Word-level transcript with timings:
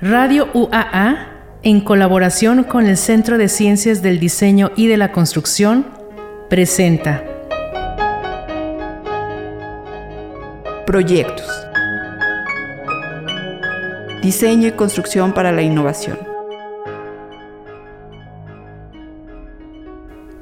Radio 0.00 0.48
UAA, 0.52 1.28
en 1.62 1.80
colaboración 1.80 2.64
con 2.64 2.86
el 2.86 2.96
Centro 2.96 3.38
de 3.38 3.48
Ciencias 3.48 4.02
del 4.02 4.18
Diseño 4.18 4.72
y 4.74 4.88
de 4.88 4.96
la 4.96 5.12
Construcción, 5.12 5.86
presenta 6.50 7.22
Proyectos. 10.84 11.48
Diseño 14.20 14.66
y 14.66 14.72
construcción 14.72 15.32
para 15.32 15.52
la 15.52 15.62
innovación. 15.62 16.18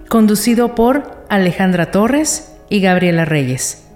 Conducido 0.08 0.74
por 0.74 1.24
Alejandra 1.28 1.90
Torres 1.90 2.54
y 2.70 2.80
Gabriela 2.80 3.26
Reyes. 3.26 3.91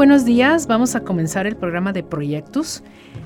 Buenos 0.00 0.24
días. 0.24 0.66
Vamos 0.66 0.96
a 0.96 1.00
comenzar 1.00 1.46
el 1.46 1.56
programa 1.56 1.92
de 1.92 2.02
proyectos. 2.02 2.82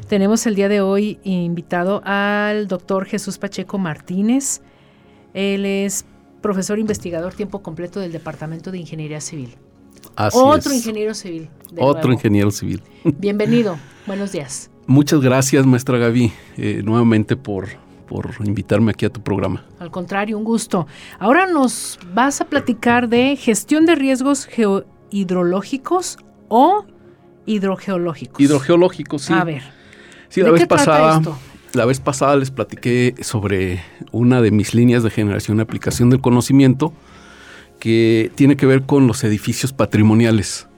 Tenemos 0.09 0.45
el 0.45 0.57
día 0.57 0.69
de 0.69 0.81
hoy 0.81 1.21
invitado 1.23 2.03
al 2.05 2.67
doctor 2.67 3.05
Jesús 3.05 3.39
Pacheco 3.39 3.79
Martínez. 3.79 4.61
Él 5.35 5.67
es 5.67 6.05
profesor 6.43 6.81
investigador 6.81 7.33
tiempo 7.33 7.63
completo 7.63 8.01
del 8.01 8.11
Departamento 8.11 8.73
de 8.73 8.79
Ingeniería 8.79 9.21
Civil. 9.21 9.55
Así 10.17 10.37
Otro 10.37 10.73
es. 10.73 10.79
ingeniero 10.79 11.15
civil. 11.15 11.49
Otro 11.79 12.09
nuevo. 12.09 12.13
ingeniero 12.15 12.51
civil. 12.51 12.83
Bienvenido. 13.05 13.79
Buenos 14.09 14.33
días. 14.33 14.69
Muchas 14.89 15.21
gracias, 15.21 15.65
maestra 15.67 15.99
Gaby, 15.99 16.33
eh, 16.57 16.83
nuevamente 16.85 17.37
por, 17.37 17.69
por 18.09 18.31
invitarme 18.45 18.91
aquí 18.91 19.07
a 19.07 19.11
tu 19.11 19.23
programa. 19.23 19.65
Al 19.79 19.93
contrario, 19.93 20.37
un 20.37 20.43
gusto. 20.43 20.89
Ahora 21.21 21.47
nos 21.47 22.01
vas 22.13 22.41
a 22.41 22.47
platicar 22.47 23.09
de 23.09 23.37
gestión 23.37 23.87
de 23.87 23.95
riesgos 23.95 24.47
geohidrológicos 24.47 26.19
o 26.49 26.85
hidrogeológicos. 27.47 28.41
Hidrogeológico, 28.41 29.19
sí. 29.19 29.33
A 29.33 29.45
ver. 29.45 29.63
Sí, 30.29 30.41
la 30.41 30.47
¿de 30.47 30.53
vez 30.53 30.61
qué 30.63 30.67
trata 30.67 30.85
pasada. 30.85 31.17
esto? 31.19 31.39
La 31.75 31.85
vez 31.87 32.01
pasada 32.01 32.37
les 32.37 32.51
platiqué 32.51 33.15
sobre 33.21 33.83
una 34.13 34.41
de 34.41 34.51
mis 34.51 34.75
líneas 34.75 35.03
de 35.03 35.11
generación 35.11 35.59
y 35.59 35.61
aplicación 35.61 36.11
del 36.11 36.21
conocimiento 36.21 36.93
que 37.81 38.31
tiene 38.37 38.57
que 38.57 38.67
ver 38.67 38.83
con 38.83 39.07
los 39.07 39.25
edificios 39.25 39.73
patrimoniales. 39.73 40.69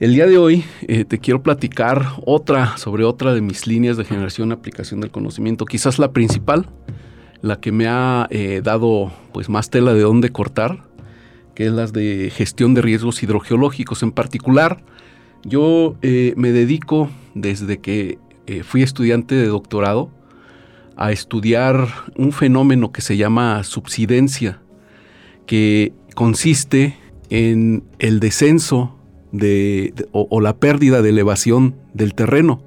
El 0.00 0.14
día 0.14 0.26
de 0.26 0.38
hoy 0.38 0.64
eh, 0.88 1.04
te 1.04 1.18
quiero 1.18 1.42
platicar 1.42 2.04
otra 2.26 2.76
sobre 2.78 3.04
otra 3.04 3.32
de 3.32 3.40
mis 3.40 3.66
líneas 3.66 3.96
de 3.96 4.04
generación 4.04 4.48
y 4.48 4.52
aplicación 4.52 5.00
del 5.00 5.10
conocimiento, 5.10 5.66
quizás 5.66 5.98
la 5.98 6.12
principal, 6.12 6.68
la 7.42 7.60
que 7.60 7.70
me 7.70 7.86
ha 7.86 8.26
eh, 8.30 8.60
dado 8.64 9.12
pues 9.32 9.48
más 9.48 9.70
tela 9.70 9.94
de 9.94 10.00
dónde 10.00 10.30
cortar, 10.30 10.82
que 11.54 11.66
es 11.66 11.72
las 11.72 11.92
de 11.92 12.30
gestión 12.34 12.74
de 12.74 12.82
riesgos 12.82 13.22
hidrogeológicos. 13.22 14.02
En 14.02 14.12
particular, 14.12 14.82
yo 15.44 15.96
eh, 16.02 16.34
me 16.36 16.52
dedico 16.52 17.10
desde 17.34 17.78
que 17.78 18.18
eh, 18.46 18.62
fui 18.62 18.82
estudiante 18.82 19.34
de 19.34 19.46
doctorado 19.46 20.10
a 20.96 21.12
estudiar 21.12 21.88
un 22.16 22.32
fenómeno 22.32 22.92
que 22.92 23.00
se 23.00 23.16
llama 23.16 23.62
subsidencia, 23.64 24.60
que 25.46 25.92
consiste 26.14 26.96
en 27.30 27.84
el 27.98 28.20
descenso 28.20 28.96
de, 29.32 29.92
o 30.12 30.40
la 30.40 30.56
pérdida 30.56 31.02
de 31.02 31.10
elevación 31.10 31.74
del 31.92 32.14
terreno 32.14 32.62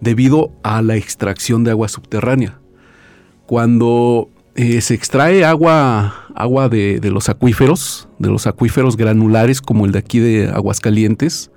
debido 0.00 0.52
a 0.62 0.82
la 0.82 0.96
extracción 0.96 1.62
de 1.62 1.70
agua 1.70 1.88
subterránea. 1.88 2.58
Cuando 3.46 4.28
eh, 4.54 4.80
se 4.80 4.94
extrae 4.94 5.44
agua, 5.44 6.26
agua 6.36 6.68
de, 6.68 7.00
de 7.00 7.10
los 7.10 7.28
acuíferos, 7.28 8.08
de 8.18 8.28
los 8.28 8.46
acuíferos 8.46 8.96
granulares 8.96 9.60
como 9.60 9.86
el 9.86 9.92
de 9.92 9.98
aquí 9.98 10.18
de 10.18 10.48
Aguascalientes, 10.48 11.50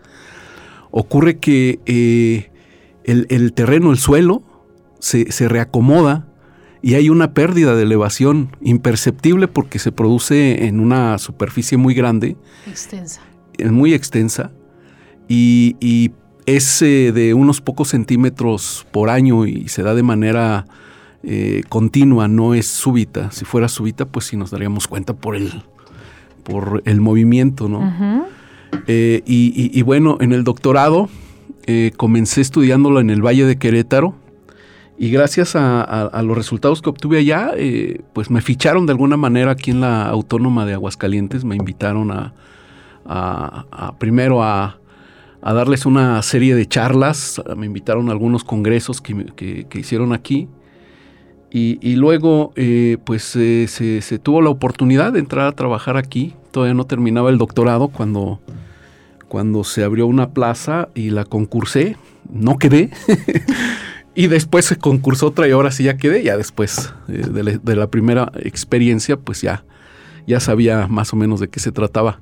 ocurre 0.91 1.37
que 1.39 1.79
eh, 1.85 2.51
el, 3.03 3.25
el 3.29 3.53
terreno, 3.53 3.91
el 3.91 3.97
suelo, 3.97 4.43
se, 4.99 5.31
se 5.31 5.49
reacomoda 5.49 6.27
y 6.81 6.95
hay 6.95 7.09
una 7.09 7.33
pérdida 7.33 7.75
de 7.75 7.83
elevación 7.83 8.55
imperceptible 8.61 9.47
porque 9.47 9.79
se 9.79 9.91
produce 9.91 10.65
en 10.65 10.79
una 10.79 11.17
superficie 11.17 11.77
muy 11.77 11.93
grande, 11.93 12.35
Extensa. 12.67 13.21
muy 13.69 13.93
extensa, 13.93 14.51
y, 15.27 15.77
y 15.79 16.11
es 16.45 16.81
eh, 16.81 17.11
de 17.13 17.33
unos 17.33 17.61
pocos 17.61 17.89
centímetros 17.89 18.85
por 18.91 19.09
año 19.09 19.45
y 19.45 19.69
se 19.69 19.81
da 19.81 19.93
de 19.95 20.03
manera 20.03 20.65
eh, 21.23 21.63
continua, 21.69 22.27
no 22.27 22.53
es 22.53 22.67
súbita. 22.67 23.31
Si 23.31 23.45
fuera 23.45 23.67
súbita, 23.69 24.05
pues 24.05 24.25
sí 24.25 24.37
nos 24.37 24.51
daríamos 24.51 24.87
cuenta 24.87 25.13
por 25.13 25.35
el, 25.35 25.51
por 26.43 26.81
el 26.85 26.99
movimiento, 27.01 27.69
¿no? 27.69 27.79
Eh, 28.87 29.21
y, 29.25 29.53
y- 29.55 29.77
y 29.77 29.81
bueno, 29.83 30.17
en 30.19 30.33
el 30.33 30.43
doctorado 30.43 31.07
eh, 31.67 31.91
comencé 31.95 32.41
estudiándolo 32.41 32.99
en 32.99 33.09
el 33.09 33.21
Valle 33.25 33.45
de 33.45 33.57
Querétaro 33.57 34.15
y 34.97 35.09
gracias 35.11 35.55
a, 35.55 35.81
a- 35.81 36.07
a 36.07 36.21
los 36.23 36.35
resultados 36.35 36.81
que 36.81 36.89
obtuve 36.89 37.19
allá, 37.19 37.51
pues 38.13 38.29
me 38.29 38.41
ficharon 38.41 38.85
de 38.85 38.91
alguna 38.91 39.15
manera 39.17 39.51
aquí 39.51 39.71
en 39.71 39.79
la 39.81 40.07
Autónoma 40.07 40.65
de 40.65 40.73
Aguascalientes, 40.73 41.45
me 41.45 41.55
invitaron 41.55 42.11
a, 42.11 42.33
primero 43.97 44.43
a, 44.43 44.77
a 45.41 45.53
darles 45.53 45.85
una 45.85 46.21
serie 46.21 46.55
de 46.55 46.65
charlas, 46.67 47.41
me 47.55 47.65
invitaron 47.65 48.09
a 48.09 48.11
algunos 48.11 48.43
congresos 48.43 49.01
que, 49.01 49.13
me- 49.15 49.25
que- 49.25 49.65
que 49.69 49.79
hicieron 49.79 50.13
aquí. 50.13 50.47
Y, 51.55 51.95
luego, 51.97 52.51
eh, 52.55 52.97
pues 53.03 53.35
eh, 53.35 53.67
se, 53.67 54.01
se 54.01 54.17
tuvo 54.17 54.41
la 54.41 54.49
oportunidad 54.49 55.13
de 55.13 55.19
entrar 55.19 55.45
a 55.45 55.51
trabajar 55.51 55.97
aquí. 55.97 56.33
Todavía 56.49 56.73
no 56.73 56.85
terminaba 56.85 57.29
el 57.29 57.37
doctorado 57.37 57.89
cuando, 57.89 58.39
cuando 59.27 59.63
se 59.63 59.83
abrió 59.83 60.07
una 60.07 60.31
plaza 60.31 60.89
y 60.95 61.11
la 61.11 61.25
concursé. 61.25 61.95
No 62.31 62.57
quedé. 62.57 62.89
y 64.15 64.25
después 64.27 64.65
se 64.65 64.77
concursó 64.77 65.27
otra 65.27 65.47
y 65.47 65.51
ahora 65.51 65.69
sí 65.69 65.83
ya 65.83 65.95
quedé. 65.95 66.23
Ya 66.23 66.37
después 66.37 66.91
eh, 67.07 67.27
de, 67.31 67.43
la, 67.43 67.51
de 67.51 67.75
la 67.75 67.85
primera 67.85 68.31
experiencia, 68.37 69.15
pues 69.15 69.43
ya, 69.43 69.63
ya 70.25 70.39
sabía 70.39 70.87
más 70.87 71.13
o 71.13 71.17
menos 71.17 71.39
de 71.39 71.49
qué 71.49 71.59
se 71.59 71.71
trataba. 71.71 72.17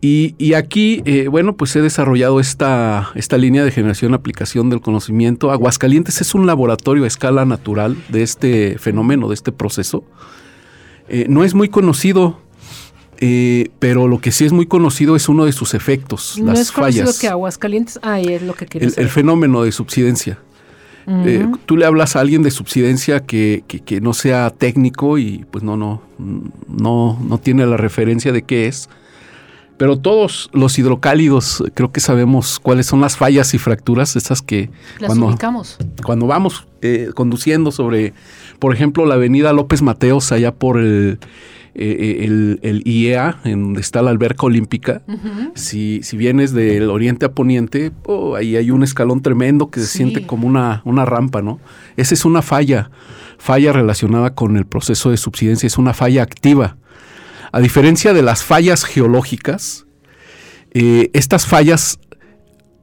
Y, 0.00 0.36
y 0.38 0.54
aquí, 0.54 1.02
eh, 1.06 1.26
bueno, 1.26 1.56
pues 1.56 1.74
he 1.74 1.80
desarrollado 1.82 2.38
esta, 2.38 3.10
esta 3.16 3.36
línea 3.36 3.64
de 3.64 3.72
generación 3.72 4.14
aplicación 4.14 4.70
del 4.70 4.80
conocimiento. 4.80 5.50
Aguascalientes 5.50 6.20
es 6.20 6.34
un 6.36 6.46
laboratorio 6.46 7.02
a 7.02 7.08
escala 7.08 7.44
natural 7.44 7.96
de 8.08 8.22
este 8.22 8.78
fenómeno, 8.78 9.26
de 9.28 9.34
este 9.34 9.50
proceso. 9.50 10.04
Eh, 11.08 11.26
no 11.28 11.42
es 11.42 11.54
muy 11.54 11.68
conocido, 11.68 12.38
eh, 13.18 13.70
pero 13.80 14.06
lo 14.06 14.20
que 14.20 14.30
sí 14.30 14.44
es 14.44 14.52
muy 14.52 14.66
conocido 14.66 15.16
es 15.16 15.28
uno 15.28 15.46
de 15.46 15.52
sus 15.52 15.74
efectos, 15.74 16.38
No 16.38 16.52
las 16.52 16.60
es 16.60 16.70
conocido 16.70 17.06
fallas. 17.06 17.18
que 17.18 17.26
Aguascalientes. 17.28 17.98
Ah, 18.02 18.20
es 18.20 18.42
lo 18.42 18.54
que 18.54 18.66
quería 18.66 18.86
el, 18.88 18.94
el 18.96 19.08
fenómeno 19.08 19.62
de 19.62 19.72
subsidencia. 19.72 20.38
Eh, 21.10 21.46
tú 21.64 21.78
le 21.78 21.86
hablas 21.86 22.16
a 22.16 22.20
alguien 22.20 22.42
de 22.42 22.50
subsidencia 22.50 23.24
que, 23.24 23.64
que- 23.66 23.80
que 23.80 23.98
no 24.02 24.12
sea 24.12 24.50
técnico 24.50 25.16
y 25.16 25.46
pues 25.50 25.64
no, 25.64 25.74
no, 25.78 26.02
no, 26.68 27.18
no 27.26 27.38
tiene 27.38 27.64
la 27.66 27.78
referencia 27.78 28.30
de 28.30 28.42
qué 28.42 28.66
es. 28.68 28.90
Pero 29.78 29.96
todos 29.98 30.50
los 30.52 30.78
hidrocálidos 30.78 31.62
eh, 31.66 31.70
creo 31.72 31.92
que 31.92 32.00
sabemos 32.00 32.58
cuáles 32.60 32.86
son 32.86 33.00
las 33.00 33.16
fallas 33.16 33.54
y 33.54 33.58
fracturas, 33.58 34.16
esas 34.16 34.42
que 34.42 34.70
Las 34.98 35.06
cuando, 35.08 35.26
ubicamos. 35.28 35.78
cuando 36.04 36.26
vamos 36.26 36.66
eh, 36.82 37.10
conduciendo 37.14 37.70
sobre, 37.70 38.12
por 38.58 38.74
ejemplo, 38.74 39.06
la 39.06 39.14
avenida 39.14 39.52
López 39.52 39.80
Mateos, 39.82 40.32
allá 40.32 40.52
por 40.52 40.78
el, 40.78 41.18
eh, 41.76 42.24
el, 42.24 42.58
el 42.62 42.82
IEA, 42.84 43.38
en 43.44 43.62
donde 43.62 43.80
está 43.80 44.02
la 44.02 44.10
alberca 44.10 44.46
olímpica, 44.46 45.02
si, 45.54 46.00
si 46.02 46.16
vienes 46.16 46.52
del 46.52 46.90
oriente 46.90 47.26
a 47.26 47.32
poniente, 47.32 47.92
oh, 48.06 48.34
ahí 48.34 48.56
hay 48.56 48.72
un 48.72 48.82
escalón 48.82 49.22
tremendo 49.22 49.70
que 49.70 49.78
se 49.80 49.86
Sí. 49.86 49.98
siente 49.98 50.26
como 50.26 50.48
una, 50.48 50.82
una 50.84 51.04
rampa, 51.04 51.40
¿no? 51.40 51.60
Esa 51.96 52.14
es 52.14 52.24
una 52.24 52.42
falla, 52.42 52.90
falla 53.38 53.72
relacionada 53.72 54.34
con 54.34 54.56
el 54.56 54.66
proceso 54.66 55.10
de 55.12 55.16
subsidencia, 55.18 55.68
es 55.68 55.78
una 55.78 55.94
falla 55.94 56.24
activa. 56.24 56.76
A 57.52 57.60
diferencia 57.60 58.12
de 58.12 58.22
las 58.22 58.42
fallas 58.44 58.84
geológicas, 58.84 59.86
eh, 60.72 61.10
estas 61.14 61.46
fallas 61.46 61.98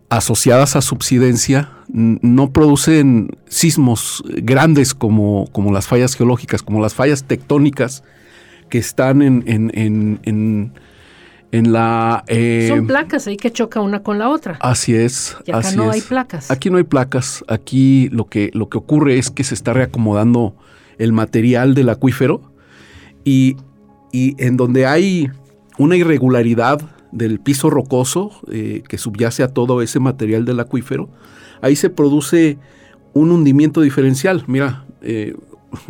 asociadas 0.10 0.76
a 0.76 0.82
subsidencia 0.82 1.72
no 1.88 2.52
producen 2.52 3.38
sismos 3.48 4.24
grandes 4.28 4.94
como, 4.94 5.48
como 5.52 5.72
las 5.72 5.88
fallas 5.88 6.16
geológicas, 6.16 6.62
como 6.62 6.82
las 6.82 6.94
fallas 6.94 7.24
tectónicas 7.26 8.04
que 8.70 8.78
están 8.78 9.22
en, 9.22 9.44
en- 9.48 9.72
en- 9.74 10.20
en- 10.24 10.74
en 11.52 11.72
la... 11.72 12.24
eh, 12.28 12.66
Son 12.70 12.86
placas 12.88 13.28
ahí 13.28 13.38
que 13.38 13.52
choca 13.52 13.80
una 13.80 14.04
con 14.04 14.20
la 14.20 14.30
otra. 14.30 14.58
Así 14.62 14.94
es. 14.96 15.38
y 15.46 15.52
acá 15.52 15.60
así 15.68 15.78
no 15.78 15.90
es. 15.90 15.96
hay 15.96 16.02
placas. 16.02 16.52
Aquí 16.52 16.70
no 16.70 16.78
hay 16.78 16.84
placas. 16.84 17.46
Aquí 17.48 18.10
lo 18.12 18.26
que, 18.28 18.50
lo 18.54 18.68
que 18.68 18.78
ocurre 18.78 19.18
es 19.20 19.32
que 19.32 19.44
se 19.44 19.54
está 19.54 19.72
reacomodando 19.74 20.56
el 20.98 21.14
material 21.14 21.74
del 21.76 21.90
acuífero 21.90 22.52
y, 23.24 23.56
y 24.16 24.34
en 24.38 24.56
donde 24.56 24.86
hay 24.86 25.30
una 25.78 25.98
irregularidad 25.98 26.80
del 27.12 27.42
piso 27.42 27.70
rocoso 27.70 28.32
eh, 28.50 28.82
que 28.88 28.98
subyace 28.98 29.44
a 29.44 29.50
todo 29.50 29.82
ese 29.82 30.00
material 30.00 30.46
del 30.46 30.62
acuífero, 30.62 31.10
ahí 31.62 31.76
se 31.76 31.90
produce 31.90 32.58
un 33.12 33.32
hundimiento 33.32 33.82
diferencial. 33.82 34.46
Mira, 34.48 34.86
eh, 35.02 35.36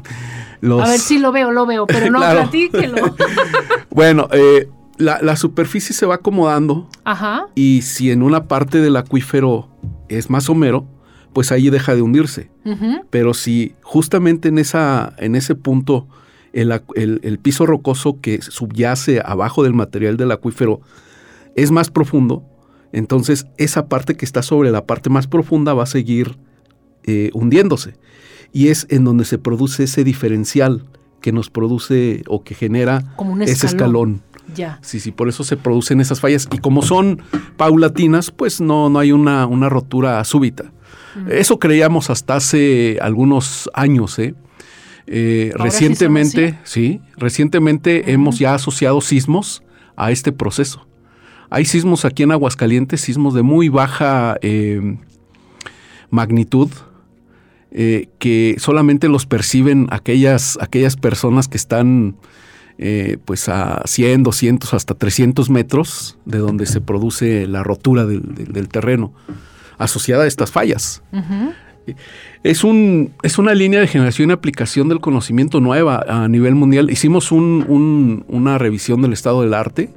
los... 0.62 0.82
A 0.82 0.90
ver 0.90 1.00
si 1.00 1.20
lo 1.20 1.32
veo, 1.32 1.52
lo 1.52 1.68
veo, 1.68 1.86
pero 1.86 2.10
no 2.12 2.18
claro. 2.18 2.42
platíquelo. 2.42 3.16
bueno, 3.92 4.28
eh, 4.32 4.70
la, 4.98 5.36
superficie 5.36 5.94
se 5.94 6.08
va 6.08 6.16
acomodando. 6.16 6.90
Ajá. 7.04 7.46
Y 7.54 7.84
si 7.84 8.10
en 8.10 8.24
una 8.24 8.46
parte 8.48 8.82
del 8.82 8.96
acuífero 8.96 9.70
es 10.10 10.32
más 10.32 10.46
somero, 10.46 10.88
pues 11.32 11.52
ahí 11.52 11.70
deja 11.70 11.94
de 11.94 12.02
hundirse. 12.02 12.50
Pero 13.12 13.36
si 13.36 13.76
justamente 13.84 14.48
en, 14.48 14.58
esa, 14.58 15.14
en 15.20 15.36
ese 15.36 15.54
punto 15.54 16.08
el, 16.56 17.40
piso 17.40 17.66
rocoso 17.66 18.20
que 18.22 18.42
subyace 18.42 19.22
abajo 19.24 19.64
del 19.64 19.74
material 19.74 20.18
del 20.18 20.32
acuífero 20.32 20.82
es 21.56 21.72
más 21.72 21.90
profundo, 21.90 22.44
entonces 22.92 23.46
esa 23.58 23.88
parte 23.88 24.16
que 24.16 24.26
está 24.26 24.42
sobre 24.42 24.72
la 24.72 24.86
parte 24.86 25.10
más 25.10 25.28
profunda 25.28 25.74
va 25.74 25.84
a 25.84 25.88
seguir 25.88 26.38
eh, 27.04 27.30
hundiéndose. 27.34 27.96
Y 28.54 28.70
es 28.70 28.88
en 28.90 29.04
donde 29.04 29.26
se 29.26 29.38
produce 29.38 29.84
ese 29.84 30.06
diferencial 30.06 30.86
que 31.20 31.34
nos 31.34 31.50
produce 31.50 32.24
o 32.28 32.44
que 32.44 32.56
genera 32.56 33.04
ese 33.42 33.66
escalón. 33.66 34.22
Ya. 34.56 34.80
Sí, 34.82 35.00
sí, 35.00 35.12
por 35.12 35.28
eso 35.28 35.44
se 35.44 35.58
producen 35.58 36.00
esas 36.00 36.22
fallas. 36.22 36.48
Y 36.54 36.60
como 36.60 36.84
son 36.84 37.22
paulatinas, 37.58 38.32
pues 38.32 38.62
no, 38.62 38.90
no 38.90 39.00
hay 39.00 39.12
una, 39.12 39.46
una 39.46 39.68
rotura 39.68 40.24
súbita. 40.24 40.72
Eso 41.30 41.60
creíamos 41.60 42.10
hasta 42.10 42.36
hace 42.36 42.98
algunos 43.02 43.70
años, 43.74 44.20
¿eh? 44.20 44.36
Eh 45.08 45.52
recientemente, 45.56 46.58
sí, 46.64 47.02
recientemente 47.18 48.12
hemos 48.12 48.40
ya 48.40 48.56
asociado 48.56 49.02
sismos 49.02 49.64
a 49.96 50.12
este 50.12 50.32
proceso. 50.32 50.88
Hay 51.50 51.66
sismos 51.66 52.06
aquí 52.06 52.24
en 52.24 52.32
Aguascalientes, 52.32 53.02
sismos 53.02 53.34
de 53.34 53.44
muy 53.44 53.70
baja 53.70 54.38
eh, 54.42 54.98
magnitud, 56.10 56.70
eh, 57.72 58.10
que 58.20 58.56
solamente 58.58 59.08
los 59.10 59.26
perciben 59.26 59.88
aquellas, 59.92 60.58
aquellas 60.62 60.96
personas 60.96 61.48
que 61.48 61.58
están 61.58 62.16
eh, 62.78 63.18
pues 63.26 63.48
a 63.48 63.84
100, 63.86 64.24
200, 64.24 64.74
hasta 64.74 64.96
300 64.96 65.50
metros 65.50 66.18
de 66.26 66.40
donde 66.40 66.66
se 66.66 66.82
produce 66.82 67.48
la 67.48 67.64
rotura 67.64 68.06
del, 68.06 68.68
terreno 68.70 69.14
asociada 69.78 70.24
a 70.24 70.28
estas 70.28 70.52
fallas. 70.52 71.04
Es, 72.44 72.64
un, 72.64 73.12
es 73.24 73.38
una 73.38 73.54
línea 73.54 73.80
de 73.80 73.88
generación 73.88 74.30
y 74.30 74.34
aplicación 74.34 74.90
del 74.90 75.00
conocimiento 75.00 75.60
nueva 75.60 76.04
a 76.08 76.28
nivel 76.28 76.56
mundial. 76.56 76.90
Hicimos 76.90 77.32
una 77.32 78.58
revisión 78.58 79.02
del 79.02 79.14
estado 79.14 79.42
del 79.42 79.54
arte, 79.54 79.90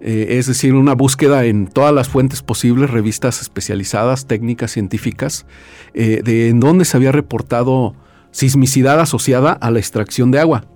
eh, 0.00 0.38
es 0.38 0.46
decir, 0.46 0.74
una 0.74 0.94
búsqueda 0.94 1.44
en 1.46 1.66
todas 1.66 1.94
las 1.94 2.08
fuentes 2.08 2.42
posibles, 2.42 2.90
revistas 2.90 3.40
especializadas, 3.40 4.26
técnicas 4.26 4.70
científicas, 4.70 5.46
eh, 5.94 6.20
de 6.22 6.48
en 6.48 6.60
dónde 6.60 6.84
se 6.84 6.96
había 6.96 7.12
reportado 7.12 7.94
sismicidad 8.30 9.00
asociada 9.00 9.52
a 9.52 9.70
la 9.70 9.78
extracción 9.78 10.30
de 10.30 10.40
agua. 10.40 10.66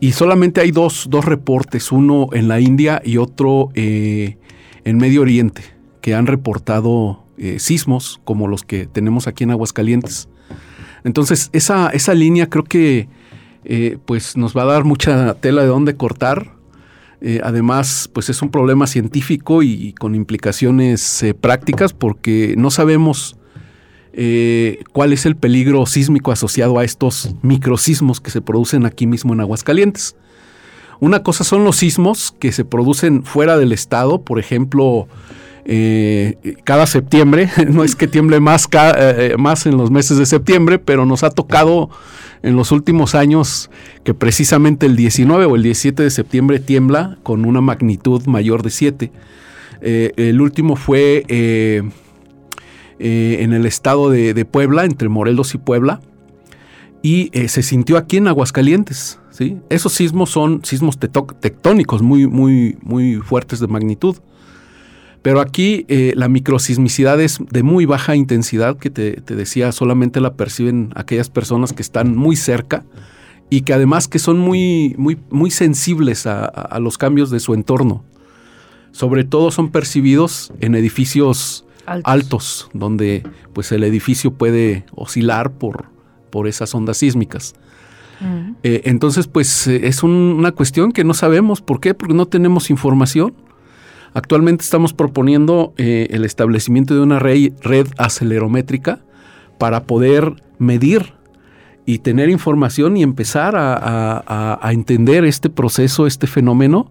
Y 0.00 0.12
solamente 0.12 0.60
hay 0.60 0.72
dos, 0.72 1.08
reportes, 1.24 1.92
uno 1.92 2.28
en 2.32 2.48
la 2.48 2.60
India 2.60 3.00
y 3.04 3.16
otro 3.16 3.70
eh, 3.74 4.36
en 4.84 4.98
Medio 4.98 5.22
Oriente, 5.22 5.62
que 6.00 6.14
han 6.14 6.26
reportado 6.26 7.21
eh, 7.38 7.58
sismos 7.58 8.20
como 8.24 8.48
los 8.48 8.62
que 8.62 8.86
tenemos 8.86 9.26
aquí 9.26 9.44
en 9.44 9.50
Aguascalientes. 9.50 10.28
Entonces, 11.04 11.50
esa, 11.52 11.88
esa 11.90 12.14
línea 12.14 12.48
creo 12.48 12.64
que 12.64 13.08
eh, 13.64 13.98
pues 14.06 14.36
nos 14.36 14.56
va 14.56 14.62
a 14.62 14.66
dar 14.66 14.84
mucha 14.84 15.34
tela 15.34 15.62
de 15.62 15.68
dónde 15.68 15.96
cortar. 15.96 16.56
además, 17.44 18.10
pues 18.12 18.28
es 18.30 18.42
un 18.42 18.50
problema 18.50 18.88
científico 18.88 19.62
y 19.62 19.92
con 19.92 20.16
implicaciones 20.16 21.24
prácticas 21.40 21.92
porque 21.92 22.56
no 22.58 22.68
sabemos 22.70 23.36
eh, 24.14 24.84
cuál 24.92 25.14
es 25.14 25.24
el 25.24 25.36
peligro 25.36 25.86
sísmico 25.86 26.32
asociado 26.32 26.78
a 26.78 26.84
estos 26.84 27.34
microsismos 27.40 28.20
que 28.20 28.30
se 28.30 28.42
producen 28.42 28.84
aquí 28.84 29.06
mismo 29.06 29.32
en 29.32 29.40
Aguascalientes. 29.40 30.16
Una 31.00 31.22
cosa 31.22 31.44
son 31.44 31.64
los 31.64 31.76
sismos 31.76 32.34
que 32.38 32.52
se 32.52 32.64
producen 32.64 33.24
fuera 33.24 33.56
del 33.56 33.72
estado, 33.72 34.22
por 34.22 34.38
ejemplo, 34.38 35.08
eh, 35.64 36.56
cada 36.64 36.86
septiembre, 36.86 37.50
no 37.68 37.84
es 37.84 37.96
que 37.96 38.08
tiemble 38.08 38.40
más, 38.40 38.68
eh, 38.72 39.34
más 39.38 39.66
en 39.66 39.76
los 39.76 39.90
meses 39.90 40.18
de 40.18 40.26
septiembre, 40.26 40.78
pero 40.78 41.06
nos 41.06 41.22
ha 41.22 41.30
tocado 41.30 41.90
en 42.42 42.56
los 42.56 42.72
últimos 42.72 43.14
años 43.14 43.70
que 44.04 44.14
precisamente 44.14 44.86
el 44.86 44.96
19 44.96 45.44
o 45.44 45.56
el 45.56 45.62
17 45.62 46.02
de 46.02 46.10
septiembre 46.10 46.58
tiembla 46.58 47.18
con 47.22 47.44
una 47.44 47.60
magnitud 47.60 48.26
mayor 48.26 48.62
de 48.62 48.70
7. 48.70 49.12
el 49.80 50.40
último 50.40 50.74
fue 50.74 51.24
eh, 53.04 53.42
en 53.42 53.52
el 53.52 53.66
estado 53.66 54.10
de, 54.10 54.44
Puebla, 54.44 54.84
entre 54.84 55.08
Morelos 55.08 55.56
y 55.56 55.58
Puebla, 55.58 56.00
y 57.02 57.30
eh, 57.32 57.48
se 57.48 57.64
sintió 57.64 57.96
aquí 57.96 58.18
en 58.18 58.28
Aguascalientes. 58.28 59.18
¿sí? 59.30 59.58
Esos 59.70 59.92
sismos 59.92 60.30
son 60.30 60.64
sismos 60.64 61.00
tectónicos 61.00 62.00
muy, 62.00 62.28
muy, 62.28 62.76
muy 62.80 63.16
fuertes 63.16 63.58
de 63.58 63.66
magnitud. 63.66 64.18
Pero 65.22 65.40
aquí 65.40 65.86
eh, 65.88 66.12
la 66.16 66.28
microsismicidad 66.28 67.20
es 67.20 67.38
de 67.50 67.62
muy 67.62 67.86
baja 67.86 68.16
intensidad, 68.16 68.76
que 68.76 68.90
te, 68.90 69.20
decía, 69.20 69.70
solamente 69.72 70.20
la 70.20 70.34
perciben 70.34 70.90
aquellas 70.96 71.30
personas 71.30 71.72
que 71.72 71.82
están 71.82 72.16
muy 72.16 72.36
cerca 72.36 72.84
y 73.48 73.62
que 73.62 73.72
además 73.72 74.08
que 74.08 74.18
son 74.18 74.38
muy, 74.38 74.94
muy, 74.98 75.18
muy 75.30 75.50
sensibles 75.50 76.26
a 76.26 76.78
los 76.80 76.98
cambios 76.98 77.30
de 77.30 77.38
su 77.38 77.54
entorno. 77.54 78.02
Sobre 78.90 79.24
todo 79.24 79.50
son 79.50 79.70
percibidos 79.70 80.52
en 80.60 80.74
edificios 80.74 81.64
altos. 81.86 82.68
donde 82.72 83.22
pues 83.52 83.72
el 83.72 83.84
edificio 83.84 84.32
puede 84.32 84.84
oscilar 84.94 85.52
por, 85.52 85.86
por 86.30 86.46
esas 86.48 86.74
ondas 86.74 86.98
sísmicas. 86.98 87.54
Eh, 88.62 88.82
entonces, 88.84 89.26
pues 89.26 89.66
eh, 89.66 89.88
es 89.88 90.04
una 90.04 90.52
cuestión 90.52 90.92
que 90.92 91.02
no 91.02 91.12
sabemos. 91.12 91.60
¿Por 91.60 91.80
qué? 91.80 91.92
Porque 91.92 92.14
no 92.14 92.26
tenemos 92.26 92.70
información. 92.70 93.34
Actualmente 94.14 94.62
estamos 94.62 94.92
proponiendo 94.92 95.72
eh, 95.76 96.08
el 96.10 96.24
establecimiento 96.24 96.94
de 96.94 97.00
una 97.00 97.18
red, 97.18 97.86
acelerométrica 97.98 99.00
para 99.58 99.84
poder 99.84 100.42
medir 100.58 101.14
y 101.86 101.98
tener 101.98 102.28
información 102.28 102.96
y 102.96 103.02
empezar 103.02 103.54
a 103.56 104.70
entender 104.72 105.24
este 105.24 105.50
proceso, 105.50 106.06
este 106.06 106.26
fenómeno 106.26 106.90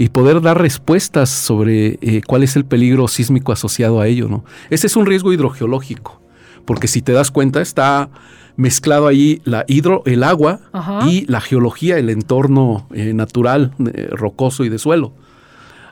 y 0.00 0.08
poder 0.08 0.40
dar 0.40 0.58
respuestas 0.58 1.28
sobre 1.28 1.98
eh, 2.00 2.22
cuál 2.26 2.42
es 2.42 2.56
el 2.56 2.64
peligro 2.64 3.06
sísmico 3.06 3.52
asociado 3.52 4.00
a 4.00 4.06
ello. 4.06 4.28
¿no? 4.28 4.46
Ese 4.70 4.86
es 4.86 4.96
un 4.96 5.04
riesgo 5.04 5.30
hidrogeológico, 5.30 6.22
porque 6.64 6.88
si 6.88 7.02
te 7.02 7.12
das 7.12 7.30
cuenta 7.30 7.60
está 7.60 8.08
mezclado 8.56 9.06
ahí 9.06 9.42
la 9.44 9.66
hidro, 9.68 10.02
el 10.06 10.22
agua 10.22 10.60
y 11.06 11.26
la 11.26 11.42
geología, 11.42 11.98
el 11.98 12.08
entorno 12.08 12.86
eh, 12.94 13.12
natural, 13.12 13.74
eh, 13.92 14.08
rocoso 14.12 14.64
y 14.64 14.70
de 14.70 14.78
suelo. 14.78 15.12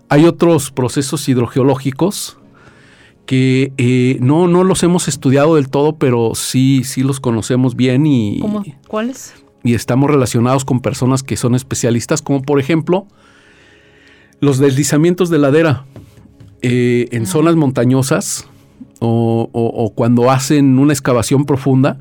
Hay 0.08 0.24
otros 0.24 0.70
procesos 0.70 1.28
hidrogeológicos 1.28 2.38
que 3.26 4.16
no, 4.20 4.48
no 4.48 4.64
los 4.64 4.82
hemos 4.82 5.06
estudiado 5.06 5.56
del 5.56 5.68
todo, 5.68 5.96
pero 5.96 6.32
sí, 6.34 6.82
sí 6.84 7.02
los 7.02 7.20
conocemos 7.20 7.76
bien 7.76 8.06
y... 8.06 8.40
¿Cuáles? 8.86 9.34
Y 9.62 9.74
estamos 9.74 10.10
relacionados 10.10 10.64
con 10.64 10.80
personas 10.80 11.22
que 11.22 11.36
son 11.36 11.54
especialistas, 11.54 12.22
como 12.22 12.40
por 12.42 12.58
ejemplo 12.58 13.06
los 14.40 14.58
deslizamientos 14.58 15.30
de 15.30 15.38
ladera 15.38 15.84
eh, 16.62 17.08
en 17.12 17.26
zonas 17.26 17.56
montañosas 17.56 18.48
o, 19.00 19.92
cuando 19.94 20.30
hacen 20.30 20.78
una 20.78 20.92
excavación 20.92 21.44
profunda, 21.44 21.98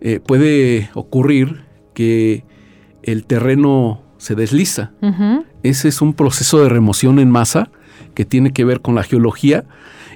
eh, 0.00 0.20
puede 0.20 0.90
ocurrir 0.94 1.64
que 1.94 2.44
el 3.02 3.24
terreno 3.24 4.02
se 4.18 4.34
desliza. 4.34 4.92
Ese 5.62 5.88
es 5.88 6.02
un 6.02 6.14
proceso 6.14 6.62
de 6.62 6.68
remoción 6.68 7.18
en 7.18 7.30
masa 7.30 7.70
que 8.14 8.24
tiene 8.24 8.52
que 8.52 8.64
ver 8.64 8.80
con 8.80 8.94
la 8.94 9.02
geología 9.02 9.64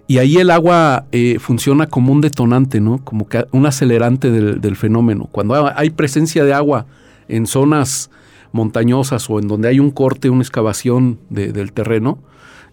y 0.08 0.18
ahí 0.18 0.36
el 0.36 0.50
agua 0.50 1.06
eh, 1.10 1.38
funciona 1.40 1.88
como 1.88 2.12
un 2.12 2.20
detonante, 2.20 2.80
¿no? 2.80 2.98
Como 3.04 3.26
un 3.50 3.66
acelerante 3.66 4.30
del, 4.30 4.76
fenómeno. 4.76 5.28
Cuando 5.32 5.72
hay 5.74 5.90
presencia 5.90 6.44
de 6.44 6.54
agua 6.54 6.86
en 7.28 7.46
zonas 7.46 8.10
montañosas 8.52 9.28
o 9.28 9.40
en 9.40 9.48
donde 9.48 9.68
hay 9.68 9.80
un 9.80 9.90
corte, 9.90 10.30
una 10.30 10.42
excavación 10.42 11.18
del 11.28 11.72
terreno, 11.72 12.18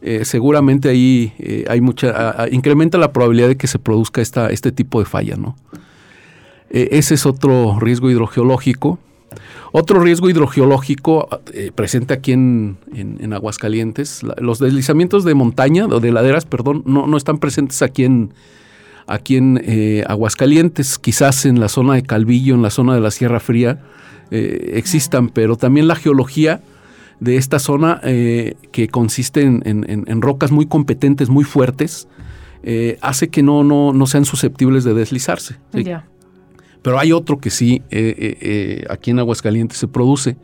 eh, 0.01 0.25
seguramente 0.25 0.89
ahí 0.89 1.33
eh, 1.39 1.65
hay 1.67 1.81
mucha, 1.81 2.47
incrementa 2.51 2.97
la 2.99 3.11
probabilidad 3.11 3.47
de 3.47 3.57
que 3.57 3.67
se 3.67 3.79
produzca 3.79 4.21
este 4.21 4.71
tipo 4.71 4.99
de 4.99 5.05
falla, 5.05 5.35
¿no? 5.35 5.55
Ese 6.69 7.13
es 7.13 7.27
otro 7.27 7.79
riesgo 7.79 8.09
hidrogeológico. 8.09 8.97
Otro 9.71 9.99
riesgo 9.99 10.29
hidrogeológico 10.29 11.27
presente 11.75 12.13
aquí 12.13 12.31
en, 12.33 12.77
Aguascalientes, 13.33 14.21
los 14.37 14.59
deslizamientos 14.59 15.23
de 15.23 15.33
montaña, 15.33 15.85
o 15.85 15.99
de 15.99 16.11
laderas, 16.11 16.45
perdón, 16.45 16.83
no, 16.85 17.07
no 17.07 17.17
están 17.17 17.37
presentes 17.37 17.81
aquí 17.81 18.05
en, 18.05 18.33
aquí 19.07 19.37
en 19.37 19.61
Aguascalientes, 20.07 20.99
quizás 20.99 21.45
en 21.45 21.59
la 21.59 21.69
zona 21.69 21.95
de 21.95 22.03
Calvillo, 22.03 22.55
en 22.55 22.61
la 22.61 22.69
zona 22.69 22.93
de 22.93 23.01
la 23.01 23.11
Sierra 23.11 23.39
Fría, 23.39 23.79
eh, 24.35 24.71
existan, 24.77 25.29
pero 25.29 25.57
también 25.57 25.87
la 25.87 25.95
geología 25.95 26.61
de 27.19 27.37
esta 27.37 27.59
zona 27.59 28.01
eh, 28.03 28.55
que 28.71 28.87
consiste 28.87 29.43
en, 29.43 30.21
rocas 30.23 30.51
muy 30.51 30.65
competentes, 30.65 31.29
muy 31.29 31.43
fuertes, 31.43 32.07
eh, 32.63 32.97
hace 33.01 33.27
que 33.27 33.43
no, 33.43 33.63
no, 33.63 34.07
sean 34.07 34.25
susceptibles 34.25 34.83
de 34.85 34.95
deslizarse. 34.95 35.57
Pero 36.83 36.99
hay 36.99 37.11
otro 37.11 37.39
que 37.39 37.49
sí, 37.49 37.81
aquí 38.89 39.11
en 39.11 39.19
Aguascalientes 39.19 39.79
se 39.79 39.87
produce, 39.87 40.37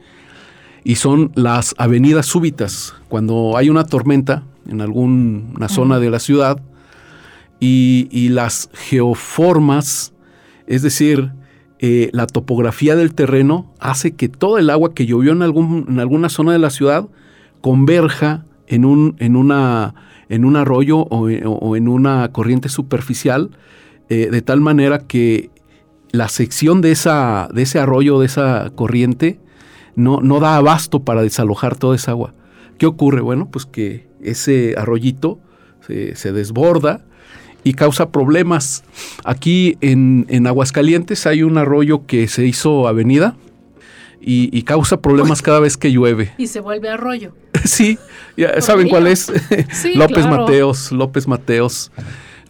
y 0.84 0.96
son 0.96 1.31
las 1.36 1.75
avenidas 1.77 2.25
súbitas. 2.25 2.96
Cuando 3.08 3.58
hay 3.58 3.69
una 3.69 3.84
tormenta 3.84 4.43
en 4.67 4.81
alguna 4.81 5.69
zona 5.69 6.00
de 6.00 6.10
la 6.10 6.19
ciudad 6.19 6.62
y, 7.60 8.29
las 8.29 8.69
geoformas, 8.74 10.13
es 10.67 10.81
decir, 10.81 11.31
eh, 11.79 12.10
la 12.13 12.27
topografía 12.27 12.96
del 12.96 13.13
terreno 13.13 13.74
hace 13.79 14.12
que 14.12 14.29
todo 14.29 14.58
el 14.58 14.69
agua 14.69 14.93
que 14.93 15.05
llovió 15.05 15.31
en, 15.31 15.41
algún, 15.41 15.86
en 15.89 16.00
alguna 16.00 16.29
zona 16.29 16.53
de 16.53 16.60
la 16.60 16.69
ciudad 16.69 17.08
converja 17.62 18.46
en 18.67 18.86
un, 18.86 19.15
en 19.19 19.36
una, 19.36 19.96
en 20.29 20.46
un 20.46 20.55
arroyo 20.55 21.00
o, 21.00 21.75
en 21.75 21.88
una 21.88 22.31
corriente 22.31 22.69
superficial, 22.69 23.51
eh, 24.10 24.29
de 24.31 24.41
tal 24.41 24.62
manera 24.62 25.00
que 25.00 25.50
la 26.12 26.28
sección 26.28 26.82
de, 26.82 26.92
esa, 26.92 27.50
de 27.54 27.63
ese 27.63 27.80
arroyo, 27.80 28.20
de 28.20 28.25
esa 28.25 28.72
corriente, 28.75 29.39
no, 29.96 30.20
no 30.22 30.39
da 30.39 30.56
abasto 30.56 31.01
para 31.01 31.22
desalojar 31.22 31.75
toda 31.75 31.96
esa 31.96 32.12
agua. 32.12 32.34
¿Qué 32.78 32.86
ocurre? 32.86 33.22
Bueno, 33.22 33.50
pues 33.51 33.66
que 33.66 34.08
ese 34.22 34.75
arroyito 34.78 35.39
se, 36.16 36.32
desborda 36.32 37.01
y 37.63 37.74
causa 37.74 38.10
problemas. 38.10 38.84
Aquí 39.24 39.78
en, 39.82 40.48
Aguascalientes 40.48 41.25
hay 41.25 41.44
un 41.44 41.58
arroyo 41.58 42.06
que 42.06 42.28
se 42.28 42.46
hizo 42.46 42.88
avenida 42.88 43.36
y, 44.22 44.62
causa 44.63 45.01
problemas 45.01 45.42
cada 45.42 45.60
vez 45.60 45.78
que 45.78 45.92
llueve. 45.92 46.32
Y 46.38 46.48
se 46.48 46.60
vuelve 46.60 46.89
arroyo. 46.89 47.34
sí, 47.66 47.98
ya 48.38 48.62
saben 48.62 48.88
cuál 48.88 49.08
es. 49.08 49.32
López 49.96 50.25
Mateos, 50.28 50.92
López 50.92 51.28
Mateos. 51.28 51.92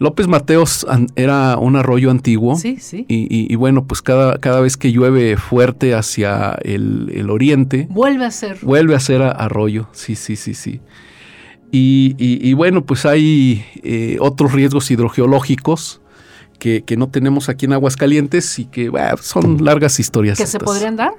López 0.00 0.28
Mateos 0.28 0.86
era 1.14 1.58
un 1.58 1.76
arroyo 1.76 2.10
antiguo. 2.10 2.56
Sí, 2.56 2.78
sí. 2.80 3.04
Y, 3.06 3.54
bueno, 3.56 3.84
pues 3.84 4.00
cada, 4.00 4.38
cada, 4.38 4.60
vez 4.60 4.78
que 4.78 4.92
llueve 4.92 5.36
fuerte 5.36 5.94
hacia 5.94 6.58
el, 6.62 7.28
oriente. 7.28 7.86
Vuelve 7.90 8.24
a 8.24 8.30
ser. 8.30 8.56
Vuelve 8.62 8.94
a 8.94 9.00
ser 9.00 9.20
arroyo. 9.20 9.88
Sí, 9.92 10.16
sí, 10.16 10.36
sí, 10.36 10.54
sí. 10.54 10.80
Y, 11.70 12.54
bueno, 12.54 12.82
pues 12.86 13.04
hay 13.04 13.62
eh, 13.82 14.16
otros 14.20 14.52
riesgos 14.52 14.90
hidrogeológicos 14.90 16.00
que, 16.58 16.82
no 16.96 17.10
tenemos 17.10 17.50
aquí 17.50 17.66
en 17.66 17.74
Aguascalientes 17.74 18.58
y 18.58 18.64
que 18.64 18.90
son 19.20 19.62
largas 19.62 20.00
historias. 20.00 20.38
¿Que 20.38 20.46
se 20.46 20.60
podrían 20.60 20.96
dar? 20.96 21.12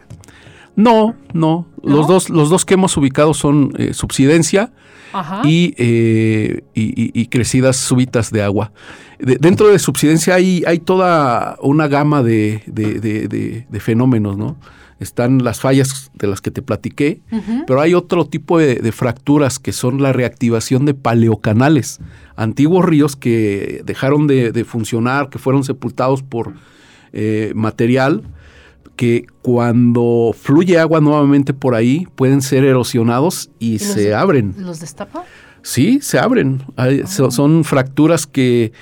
No, 0.75 1.15
no. 1.33 1.67
Los, 1.83 2.07
dos, 2.07 2.29
los 2.29 2.49
dos 2.49 2.65
que 2.65 2.75
hemos 2.75 2.95
ubicado 2.97 3.33
son 3.33 3.73
eh, 3.77 3.93
subsidencia 3.93 4.71
eh, 5.45 6.63
y, 6.73 7.25
crecidas 7.27 7.77
súbitas 7.77 8.31
de 8.31 8.43
agua. 8.43 8.71
dentro 9.19 9.67
de 9.67 9.79
subsidencia 9.79 10.35
hay, 10.35 10.63
hay 10.65 10.79
toda 10.79 11.57
una 11.61 11.87
gama 11.87 12.23
de, 12.23 13.65
fenómenos, 13.79 14.37
¿no? 14.37 14.57
Están 14.99 15.43
las 15.43 15.59
fallas 15.59 16.11
de 16.13 16.27
las 16.27 16.41
que 16.41 16.51
te 16.51 16.61
platiqué, 16.61 17.21
pero 17.65 17.81
hay 17.81 17.95
otro 17.95 18.25
tipo 18.25 18.59
de, 18.59 18.91
fracturas 18.91 19.57
que 19.57 19.73
son 19.73 20.01
la 20.01 20.13
reactivación 20.13 20.85
de 20.85 20.93
paleocanales, 20.93 21.99
antiguos 22.35 22.85
ríos 22.85 23.15
que 23.15 23.81
dejaron 23.83 24.27
de, 24.27 24.63
funcionar, 24.63 25.29
que 25.29 25.39
fueron 25.39 25.63
sepultados 25.63 26.21
por 26.21 26.53
eh, 27.13 27.51
material 27.55 28.23
que 29.01 29.25
cuando 29.41 30.31
fluye 30.39 30.77
agua 30.77 31.01
nuevamente 31.01 31.55
por 31.55 31.73
ahí 31.73 32.07
pueden 32.13 32.43
ser 32.43 32.63
erosionados 32.63 33.49
y, 33.57 33.79
se 33.79 34.13
abren. 34.13 34.53
¿Los 34.59 34.79
destapa? 34.79 35.23
Sí, 35.63 36.01
se 36.03 36.19
abren. 36.19 36.61
Ah. 36.77 36.89
son, 37.07 37.63
fracturas 37.63 38.27
que 38.27 38.73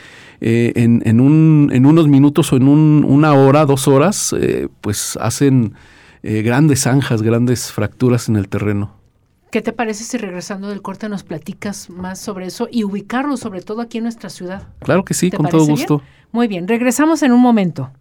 eh, 0.42 0.74
en, 0.76 1.22
unos 1.22 2.08
minutos 2.10 2.52
o 2.52 2.58
en 2.58 2.68
una 2.68 3.34
hora, 3.34 3.66
dos 3.66 3.88
horas, 3.88 4.36
eh, 4.38 4.68
pues 4.82 5.18
hacen 5.22 5.74
eh, 6.22 6.42
grandes 6.42 6.82
zanjas, 6.82 7.22
grandes 7.22 7.72
fracturas 7.72 8.28
en 8.28 8.36
el 8.36 8.50
terreno. 8.50 8.94
¿Qué 9.52 9.62
te 9.62 9.72
parece 9.72 10.04
si 10.04 10.18
regresando 10.18 10.68
del 10.68 10.82
corte 10.82 11.08
nos 11.08 11.24
platicas 11.24 11.90
más 11.90 12.20
sobre 12.20 12.48
eso 12.48 12.68
y 12.70 12.84
ubicarlo 12.84 13.38
sobre 13.38 13.62
todo 13.62 13.80
aquí 13.80 14.00
en 14.00 14.04
nuestra 14.04 14.30
ciudad? 14.30 14.68
Claro 14.80 15.06
que 15.06 15.14
sí, 15.14 15.32
con 15.32 15.48
todo 15.48 15.66
gusto. 15.66 16.02
Muy 16.34 16.50
bien, 16.50 16.68
regresamos 16.68 17.24
en 17.24 17.32
un 17.32 17.40
momento. 17.40 17.94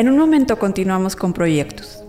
En 0.00 0.08
un 0.08 0.16
momento 0.16 0.58
continuamos 0.58 1.14
con 1.14 1.34
proyectos. 1.34 2.02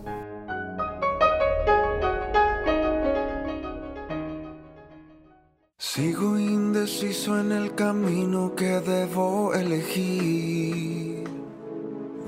Sigo 5.78 6.40
indeciso 6.40 7.38
en 7.38 7.52
el 7.52 7.76
camino 7.76 8.56
que 8.56 8.80
debo 8.80 9.54
elegir. 9.54 11.26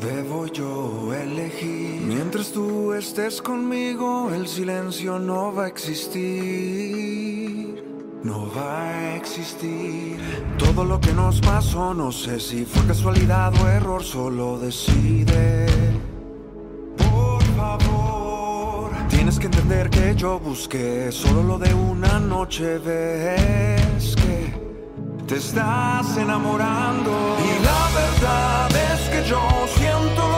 Debo 0.01 0.47
yo 0.47 1.13
elegir. 1.13 2.01
Mientras 2.01 2.51
tú 2.51 2.91
estés 2.91 3.41
conmigo, 3.41 4.33
el 4.35 4.49
silencio 4.49 5.17
no 5.17 5.55
va 5.55 5.63
a 5.63 5.67
existir 5.69 6.43
no 8.23 8.49
va 8.55 8.89
a 8.89 9.15
existir. 9.15 10.17
Todo 10.57 10.83
lo 10.83 10.99
que 10.99 11.13
nos 11.13 11.39
pasó, 11.41 11.93
no 11.93 12.11
sé 12.11 12.39
si 12.39 12.65
fue 12.65 12.85
casualidad 12.87 13.53
o 13.61 13.67
error, 13.67 14.03
solo 14.03 14.57
decide. 14.57 15.67
Por 16.97 17.43
favor, 17.57 18.91
tienes 19.09 19.37
que 19.39 19.47
entender 19.47 19.89
que 19.89 20.15
yo 20.15 20.39
busqué 20.39 21.11
solo 21.11 21.43
lo 21.43 21.57
de 21.59 21.73
una 21.73 22.19
noche, 22.19 22.77
ves 22.79 24.15
que 24.15 24.53
te 25.27 25.35
estás 25.35 26.17
enamorando. 26.17 27.11
Y 27.39 27.63
la 27.63 27.83
verdad 28.01 28.69
es 28.93 29.09
que 29.09 29.29
yo 29.29 29.41
siento 29.75 30.32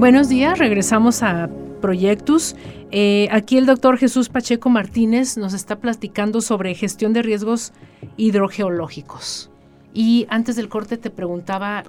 Buenos 0.00 0.30
días, 0.30 0.58
regresamos 0.58 1.22
a 1.22 1.50
Proyectus. 1.82 2.56
Eh, 2.90 3.28
aquí 3.32 3.58
el 3.58 3.66
doctor 3.66 3.98
Jesús 3.98 4.30
Pacheco 4.30 4.70
Martínez 4.70 5.36
nos 5.36 5.52
está 5.52 5.78
platicando 5.78 6.40
sobre 6.40 6.74
gestión 6.74 7.12
de 7.12 7.20
riesgos 7.20 7.74
hidrogeológicos. 8.16 9.50
Y 9.92 10.26
antes 10.30 10.56
del 10.56 10.70
corte 10.70 10.96
te 10.96 11.10
preguntaba 11.10 11.84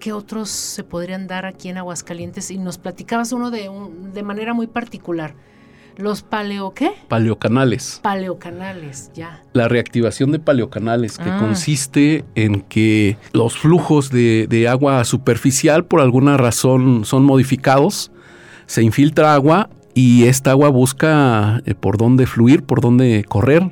qué 0.00 0.12
otros 0.12 0.50
se 0.50 0.84
podrían 0.84 1.26
dar 1.26 1.46
aquí 1.46 1.70
en 1.70 1.78
Aguascalientes 1.78 2.50
y 2.50 2.58
nos 2.58 2.76
platicabas 2.76 3.32
uno 3.32 3.50
de, 3.50 3.70
de 4.12 4.22
manera 4.22 4.52
muy 4.52 4.66
particular. 4.66 5.34
¿Los 5.96 6.22
paleo 6.22 6.74
qué? 6.74 6.92
Paleocanales. 7.08 8.00
Paleocanales, 8.02 9.12
ya. 9.14 9.42
La 9.52 9.68
reactivación 9.68 10.32
de 10.32 10.40
paleocanales, 10.40 11.18
que 11.18 11.30
ah. 11.30 11.38
consiste 11.38 12.24
en 12.34 12.62
que 12.62 13.16
los 13.32 13.56
flujos 13.56 14.10
de, 14.10 14.66
agua 14.68 15.04
superficial 15.04 15.84
por 15.84 16.00
alguna 16.00 16.36
razón 16.36 17.04
son 17.04 17.24
modificados, 17.24 18.10
se 18.66 18.82
infiltra 18.82 19.34
agua 19.34 19.68
y 19.94 20.24
esta 20.24 20.50
agua 20.50 20.70
busca 20.70 21.62
eh, 21.66 21.74
por 21.74 21.96
dónde 21.96 22.26
fluir, 22.26 22.64
por 22.64 22.80
dónde 22.80 23.24
correr 23.28 23.70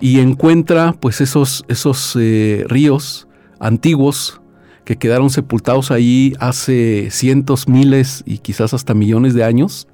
y 0.00 0.18
encuentra 0.18 0.94
pues 0.98 1.20
esos, 1.20 1.64
esos 1.68 2.16
eh, 2.18 2.64
ríos 2.68 3.28
antiguos 3.60 4.40
que 4.84 4.96
quedaron 4.96 5.30
sepultados 5.30 5.92
ahí 5.92 6.34
hace 6.40 7.08
cientos, 7.10 7.68
miles 7.68 8.24
y 8.26 8.38
quizás 8.38 8.74
hasta 8.74 8.94
millones 8.94 9.34
de 9.34 9.44
años 9.44 9.86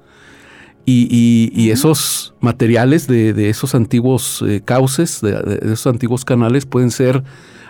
y, 0.91 1.69
esos 1.71 2.33
materiales 2.39 3.07
de, 3.07 3.49
esos 3.49 3.75
antiguos 3.75 4.43
eh, 4.47 4.61
cauces, 4.63 5.21
de, 5.21 5.59
esos 5.61 5.87
antiguos 5.87 6.25
canales, 6.25 6.65
pueden 6.65 6.91
ser 6.91 7.23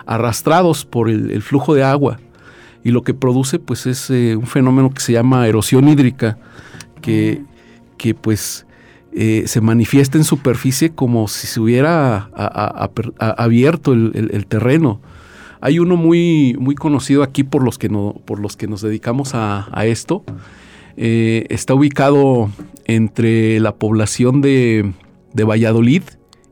arrastrados 0.05 0.85
por 0.85 1.09
el, 1.09 1.41
flujo 1.41 1.73
de 1.73 1.83
agua. 1.83 2.19
Y 2.83 2.91
lo 2.91 3.01
que 3.01 3.13
produce, 3.13 3.59
pues, 3.59 3.85
es 3.85 4.09
eh, 4.09 4.35
un 4.35 4.47
fenómeno 4.47 4.89
que 4.91 5.01
se 5.01 5.13
llama 5.13 5.47
erosión 5.47 5.87
hídrica, 5.89 6.37
que, 7.01 7.41
que 7.97 8.13
pues, 8.15 8.65
eh, 9.11 9.43
se 9.47 9.59
manifiesta 9.59 10.19
en 10.19 10.23
superficie 10.23 10.91
como 10.91 11.27
si 11.27 11.47
se 11.47 11.59
hubiera 11.59 12.29
abierto 13.17 13.93
el, 13.93 14.45
terreno. 14.47 15.01
Hay 15.61 15.79
uno 15.79 15.97
muy, 15.97 16.55
muy 16.59 16.75
conocido 16.75 17.23
aquí 17.23 17.43
por 17.43 17.63
los 17.63 17.79
que, 17.79 17.89
no, 17.89 18.15
por 18.25 18.39
los 18.39 18.55
que 18.55 18.67
nos 18.67 18.81
dedicamos 18.81 19.31
a, 19.33 19.67
esto, 19.85 20.23
eh, 20.95 21.47
está 21.49 21.73
ubicado 21.73 22.51
entre 22.95 23.59
la 23.59 23.75
población 23.75 24.41
de 24.41 24.93
de 25.33 25.43
Valladolid 25.43 26.03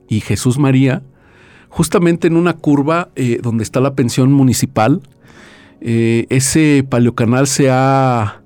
y 0.07 0.21
Jesús 0.21 0.57
María, 0.57 1.03
justamente 1.69 2.27
en 2.27 2.37
una 2.37 2.53
curva 2.53 3.09
eh, 3.15 3.39
donde 3.41 3.63
está 3.63 3.79
la 3.79 3.95
pensión 3.95 4.31
municipal. 4.31 5.01
Eh, 5.81 6.25
ese 6.29 6.85
paleocanal 6.87 7.47
se 7.47 7.69
ha, 7.69 8.41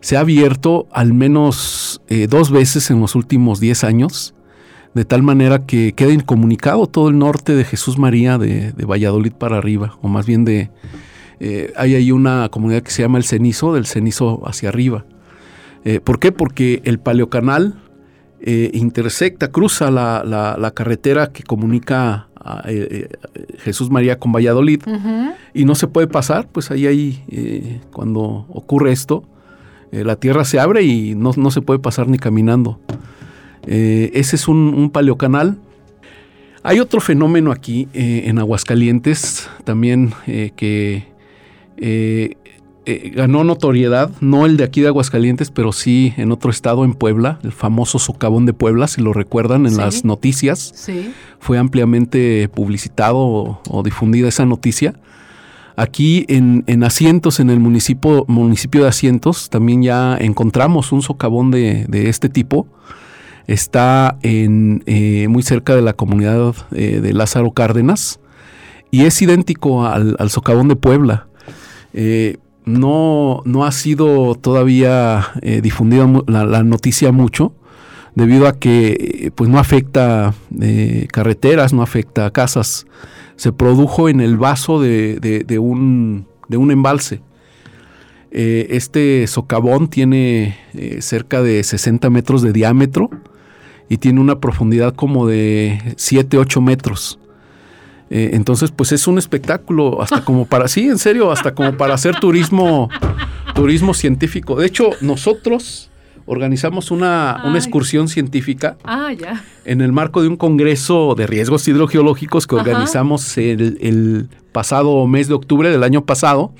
se 0.00 0.16
ha 0.16 0.20
abierto 0.20 0.86
al 0.92 1.14
menos 1.14 2.02
eh, 2.08 2.26
dos 2.28 2.50
veces 2.50 2.90
en 2.90 3.00
los 3.00 3.14
últimos 3.14 3.60
10 3.60 3.84
años, 3.84 4.34
de 4.94 5.04
tal 5.04 5.22
manera 5.22 5.66
que 5.66 5.92
queda 5.92 6.12
incomunicado 6.12 6.86
todo 6.86 7.08
el 7.08 7.18
norte 7.18 7.54
de 7.54 7.64
Jesús 7.64 7.98
María, 7.98 8.38
de, 8.38 8.72
Valladolid 8.84 9.32
para 9.32 9.58
arriba, 9.58 9.98
o 10.00 10.08
más 10.08 10.24
bien 10.26 10.44
de... 10.46 10.70
hay 11.76 11.94
ahí 11.94 12.12
una 12.12 12.48
comunidad 12.48 12.82
que 12.82 12.90
se 12.90 13.02
llama 13.02 13.18
el 13.18 13.24
Cenizo, 13.24 13.74
del 13.74 13.86
Cenizo 13.86 14.42
hacia 14.46 14.70
arriba. 14.70 15.04
¿Por 16.02 16.18
qué? 16.18 16.32
Porque 16.32 16.82
el 16.84 16.98
paleocanal 16.98 17.74
intersecta, 18.40 19.50
cruza 19.50 19.90
la, 19.90 20.22
la, 20.24 20.70
carretera 20.72 21.32
que 21.32 21.42
comunica 21.42 22.28
eh, 22.66 23.08
eh, 23.34 23.46
Jesús 23.58 23.90
María 23.90 24.18
con 24.18 24.30
Valladolid 24.30 24.82
y 25.52 25.64
no 25.64 25.74
se 25.74 25.88
puede 25.88 26.06
pasar, 26.06 26.46
pues 26.46 26.70
ahí, 26.70 26.86
ahí 26.86 27.24
eh, 27.28 27.80
cuando 27.92 28.46
ocurre 28.48 28.92
esto, 28.92 29.24
la 29.90 30.16
tierra 30.16 30.44
se 30.44 30.60
abre 30.60 30.82
y 30.82 31.14
no, 31.14 31.32
se 31.50 31.62
puede 31.62 31.80
pasar 31.80 32.08
ni 32.08 32.18
caminando. 32.18 32.78
ese 33.66 34.36
es 34.36 34.48
un, 34.48 34.90
paleocanal. 34.90 35.56
Hay 36.62 36.80
otro 36.80 37.00
fenómeno 37.00 37.50
aquí 37.50 37.88
en 37.94 38.38
Aguascalientes 38.38 39.48
también 39.64 40.12
que 40.26 41.06
eh, 41.78 42.36
ganó 42.86 43.42
notoriedad, 43.42 44.10
no 44.20 44.46
el 44.46 44.56
de 44.56 44.64
aquí 44.64 44.80
de 44.80 44.88
Aguascalientes, 44.88 45.50
pero 45.50 45.72
sí 45.72 46.14
en 46.16 46.30
otro 46.30 46.50
estado, 46.50 46.84
en 46.84 46.94
Puebla, 46.94 47.40
el 47.42 47.50
famoso 47.50 47.98
socavón 47.98 48.46
de 48.46 48.52
Puebla, 48.52 48.86
si 48.86 49.02
lo 49.02 49.12
recuerdan 49.12 49.66
en 49.66 49.76
las 49.76 50.04
noticias. 50.04 50.72
Sí. 50.74 51.12
Fue 51.40 51.58
ampliamente 51.58 52.48
publicitado 52.48 53.60
o, 53.68 53.82
difundida 53.82 54.28
esa 54.28 54.46
noticia. 54.46 54.94
Aquí 55.76 56.24
en, 56.28 56.84
Asientos, 56.84 57.40
en 57.40 57.50
el 57.50 57.58
municipio, 57.58 58.24
municipio 58.28 58.82
de 58.82 58.88
Asientos, 58.88 59.50
también 59.50 59.82
ya 59.82 60.16
encontramos 60.16 60.92
un 60.92 61.02
socavón 61.02 61.50
de, 61.50 61.86
este 62.08 62.28
tipo. 62.28 62.68
Está 63.48 64.16
en, 64.22 64.82
eh, 64.86 65.26
muy 65.28 65.42
cerca 65.42 65.74
de 65.74 65.82
la 65.82 65.92
comunidad 65.92 66.54
eh, 66.72 67.00
de 67.00 67.12
Lázaro 67.12 67.50
Cárdenas 67.50 68.20
y 68.90 69.04
es 69.04 69.20
idéntico 69.20 69.84
al, 69.84 70.30
socavón 70.30 70.68
de 70.68 70.76
Puebla 70.76 71.26
no, 72.66 73.42
no 73.44 73.64
ha 73.64 73.72
sido 73.72 74.34
todavía 74.34 75.28
eh, 75.40 75.60
difundida 75.62 76.06
la, 76.26 76.62
noticia 76.64 77.12
mucho, 77.12 77.54
debido 78.14 78.48
a 78.48 78.58
que 78.58 79.22
eh, 79.26 79.30
pues 79.34 79.48
no 79.48 79.58
afecta 79.58 80.34
eh, 80.60 81.06
carreteras, 81.10 81.72
no 81.72 81.82
afecta 81.82 82.30
casas. 82.32 82.86
Se 83.36 83.52
produjo 83.52 84.08
en 84.08 84.20
el 84.20 84.36
vaso 84.36 84.80
de, 84.80 85.44
un, 85.60 86.26
de 86.48 86.56
un, 86.56 86.70
embalse. 86.70 87.20
este 88.30 89.26
socavón 89.26 89.88
tiene 89.88 90.58
cerca 91.00 91.42
de 91.42 91.62
60 91.62 92.08
metros 92.08 92.40
de 92.40 92.52
diámetro 92.52 93.10
y 93.90 93.98
tiene 93.98 94.20
una 94.20 94.40
profundidad 94.40 94.94
como 94.94 95.26
de 95.26 95.94
7, 95.96 96.38
8 96.38 96.60
metros. 96.62 97.18
Eh, 98.10 98.30
entonces, 98.34 98.70
pues 98.70 98.92
es 98.92 99.06
un 99.06 99.18
espectáculo, 99.18 100.00
hasta 100.00 100.24
como 100.24 100.46
para, 100.46 100.68
sí, 100.68 100.88
en 100.88 100.98
serio, 100.98 101.30
hasta 101.30 101.54
como 101.54 101.76
para 101.76 101.94
hacer 101.94 102.18
turismo, 102.20 102.88
turismo 103.54 103.94
científico. 103.94 104.56
De 104.56 104.66
hecho, 104.66 104.90
nosotros 105.00 105.90
organizamos 106.26 106.90
una, 106.90 107.42
excursión 107.54 108.08
científica 108.08 108.76
ah, 108.84 109.12
ya. 109.12 109.44
en 109.64 109.80
el 109.80 109.92
marco 109.92 110.22
de 110.22 110.28
un 110.28 110.36
congreso 110.36 111.14
de 111.16 111.26
riesgos 111.26 111.66
hidrogeológicos 111.68 112.46
que 112.46 112.56
organizamos 112.56 113.38
el, 113.38 114.28
pasado 114.52 115.06
mes 115.06 115.28
de 115.28 115.34
octubre 115.34 115.70
del 115.70 115.82
año 115.82 116.04
pasado. 116.04 116.54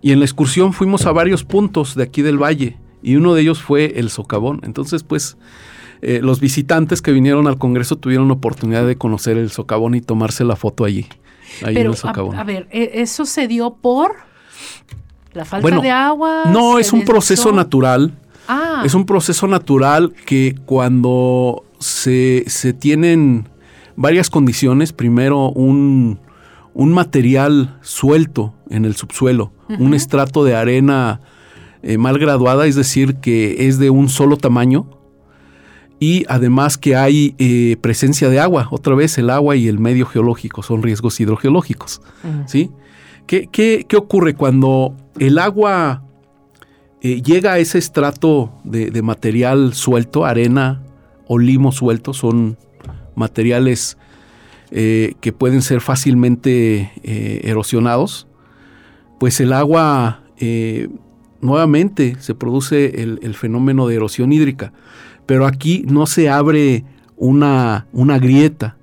Y 0.00 0.12
en 0.12 0.18
la 0.18 0.24
excursión 0.24 0.72
fuimos 0.72 1.06
a 1.06 1.12
varios 1.12 1.44
puntos 1.44 1.94
de 1.94 2.02
aquí 2.02 2.20
del 2.22 2.36
valle 2.36 2.76
y 3.02 3.16
uno 3.16 3.34
de 3.34 3.42
ellos 3.42 3.62
fue 3.62 3.98
el 3.98 4.10
socavón. 4.10 4.60
Entonces, 4.64 5.02
pues 5.02 5.36
eh, 6.02 6.20
los 6.22 6.40
visitantes 6.40 7.02
que 7.02 7.12
vinieron 7.12 7.46
al 7.46 7.58
Congreso 7.58 7.96
tuvieron 7.96 8.28
la 8.28 8.34
oportunidad 8.34 8.86
de 8.86 8.96
conocer 8.96 9.36
el 9.36 9.50
socavón 9.50 9.94
y 9.94 10.00
tomarse 10.00 10.44
la 10.44 10.56
foto 10.56 10.84
allí. 10.84 11.06
Ahí 11.64 11.76
en 11.76 11.86
el 11.86 11.96
socavón. 11.96 12.36
A, 12.36 12.44
ver, 12.44 12.66
¿e-, 12.70 12.90
¿eso 12.94 13.24
se 13.24 13.46
dio 13.46 13.74
por 13.74 14.12
la 15.32 15.44
falta 15.44 15.80
de 15.80 15.90
agua? 15.90 16.44
No, 16.46 16.78
es 16.78 16.92
un 16.92 17.04
proceso 17.04 17.52
natural. 17.52 18.12
Ah. 18.48 18.82
Es 18.84 18.94
un 18.94 19.06
proceso 19.06 19.46
natural 19.46 20.12
que 20.26 20.56
cuando 20.66 21.64
se, 21.78 22.44
tienen 22.78 23.48
varias 23.96 24.30
condiciones, 24.30 24.92
primero 24.92 25.50
un, 25.50 26.18
material 26.74 27.78
suelto 27.82 28.54
en 28.70 28.84
el 28.84 28.96
subsuelo, 28.96 29.52
un 29.78 29.94
estrato 29.94 30.44
de 30.44 30.56
arena 30.56 31.20
eh, 31.82 31.98
mal 31.98 32.16
graduada, 32.18 32.66
es 32.66 32.76
decir, 32.76 33.16
que 33.16 33.66
es 33.66 33.78
de 33.78 33.90
un 33.90 34.08
solo 34.08 34.36
tamaño, 34.36 34.86
y 35.98 36.24
además 36.28 36.78
que 36.78 36.94
hay 36.94 37.34
eh, 37.38 37.76
presencia 37.80 38.28
de 38.28 38.38
agua. 38.38 38.68
Otra 38.70 38.94
vez 38.94 39.18
el 39.18 39.30
agua 39.30 39.56
y 39.56 39.66
el 39.66 39.80
medio 39.80 40.06
geológico 40.06 40.62
son 40.62 40.82
riesgos 40.82 41.20
hidrogeológicos. 41.20 42.00
¿sí? 42.46 42.70
¿Qué, 43.26 43.86
ocurre 43.96 44.34
cuando 44.34 44.96
el 45.18 45.38
agua 45.38 46.02
eh, 47.02 47.22
llega 47.22 47.52
a 47.52 47.58
ese 47.58 47.78
estrato 47.78 48.52
de, 48.64 49.02
material 49.02 49.74
suelto, 49.74 50.24
arena 50.24 50.82
o 51.28 51.38
limo 51.38 51.70
suelto? 51.70 52.14
Son 52.14 52.58
materiales 53.14 53.96
que 54.70 55.34
pueden 55.36 55.62
ser 55.62 55.80
fácilmente 55.80 56.90
erosionados. 57.04 58.26
Pues 59.20 59.38
el 59.40 59.52
agua 59.52 60.22
nuevamente 61.42 62.16
se 62.20 62.34
produce 62.34 63.02
el 63.02 63.34
fenómeno 63.34 63.86
de 63.86 63.96
erosión 63.96 64.32
hídrica 64.32 64.72
pero 65.26 65.46
aquí 65.46 65.84
no 65.88 66.06
se 66.06 66.28
abre 66.28 66.84
una, 67.16 67.86
grieta. 68.20 68.76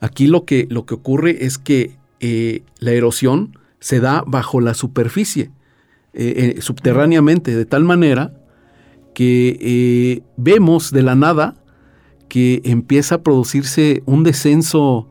Aquí 0.00 0.26
lo 0.26 0.44
que, 0.44 0.66
lo 0.70 0.86
que 0.86 0.94
ocurre 0.94 1.44
es 1.44 1.58
que 1.58 1.96
eh, 2.20 2.62
la 2.78 2.92
erosión 2.92 3.58
se 3.80 4.00
da 4.00 4.24
bajo 4.26 4.60
la 4.60 4.74
superficie, 4.74 5.50
eh, 6.14 6.54
eh, 6.56 6.60
subterráneamente, 6.62 7.54
de 7.54 7.66
tal 7.66 7.84
manera 7.84 8.34
que 9.14 10.22
vemos 10.36 10.90
de 10.90 11.02
la 11.02 11.14
nada 11.14 11.54
que 12.28 12.62
empieza 12.64 13.16
a 13.16 13.22
producirse 13.22 14.02
un 14.06 14.24
descenso, 14.24 15.08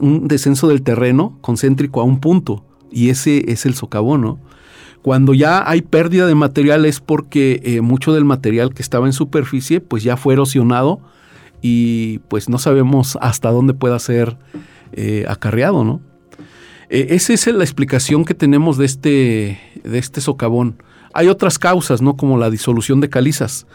un 0.00 0.26
descenso 0.26 0.66
del 0.66 0.82
terreno 0.82 1.38
concéntrico 1.40 2.00
a 2.00 2.04
un 2.04 2.18
punto, 2.18 2.64
y 2.90 3.10
ese 3.10 3.52
es 3.52 3.66
el 3.66 3.74
socavón, 3.74 4.22
¿no? 4.22 4.40
Cuando 5.02 5.32
ya 5.32 5.68
hay 5.68 5.82
pérdida 5.82 6.26
de 6.26 6.34
material 6.34 6.84
es 6.84 7.00
porque 7.00 7.60
eh, 7.64 7.80
mucho 7.80 8.12
del 8.12 8.24
material 8.24 8.74
que 8.74 8.82
estaba 8.82 9.06
en 9.06 9.12
superficie 9.12 9.80
pues 9.80 10.02
ya 10.02 10.16
fue 10.16 10.34
erosionado 10.34 11.00
y 11.62 12.18
pues 12.28 12.48
no 12.48 12.58
sabemos 12.58 13.16
hasta 13.20 13.50
dónde 13.50 13.74
pueda 13.74 13.98
ser 13.98 14.36
eh, 14.92 15.24
acarreado, 15.28 15.84
¿no? 15.84 16.00
Eh, 16.90 17.08
esa 17.10 17.32
es 17.32 17.46
la 17.46 17.64
explicación 17.64 18.24
que 18.24 18.34
tenemos 18.34 18.78
de 18.78 18.86
este, 18.86 19.60
de 19.84 19.98
este 19.98 20.20
socavón. 20.20 20.82
Hay 21.12 21.28
otras 21.28 21.58
causas, 21.58 22.00
¿no? 22.00 22.16
Como 22.16 22.38
la 22.38 22.50
disolución 22.50 23.00
de 23.00 23.08
calizas. 23.08 23.66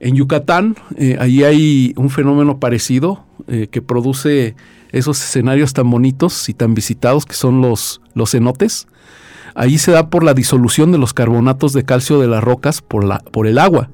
En 0.00 0.16
Yucatán, 0.16 0.76
allí 1.18 1.44
hay 1.44 1.94
un 1.96 2.10
fenómeno 2.10 2.58
parecido 2.58 3.24
que 3.46 3.80
produce 3.80 4.54
esos 4.92 5.22
escenarios 5.22 5.72
tan 5.72 5.90
bonitos 5.90 6.48
y 6.48 6.54
tan 6.54 6.74
visitados 6.74 7.24
que 7.24 7.34
son 7.34 7.60
los, 7.62 8.00
los 8.14 8.32
cenotes. 8.32 8.86
Ahí 9.54 9.78
se 9.78 9.92
da 9.92 10.10
por 10.10 10.24
la 10.24 10.34
disolución 10.34 10.92
de 10.92 10.98
los 10.98 11.14
carbonatos 11.14 11.72
de 11.72 11.84
calcio 11.84 12.18
de 12.18 12.26
las 12.26 12.42
rocas 12.42 12.82
por, 12.82 13.04
la, 13.04 13.18
por 13.18 13.46
el 13.46 13.58
agua. 13.58 13.90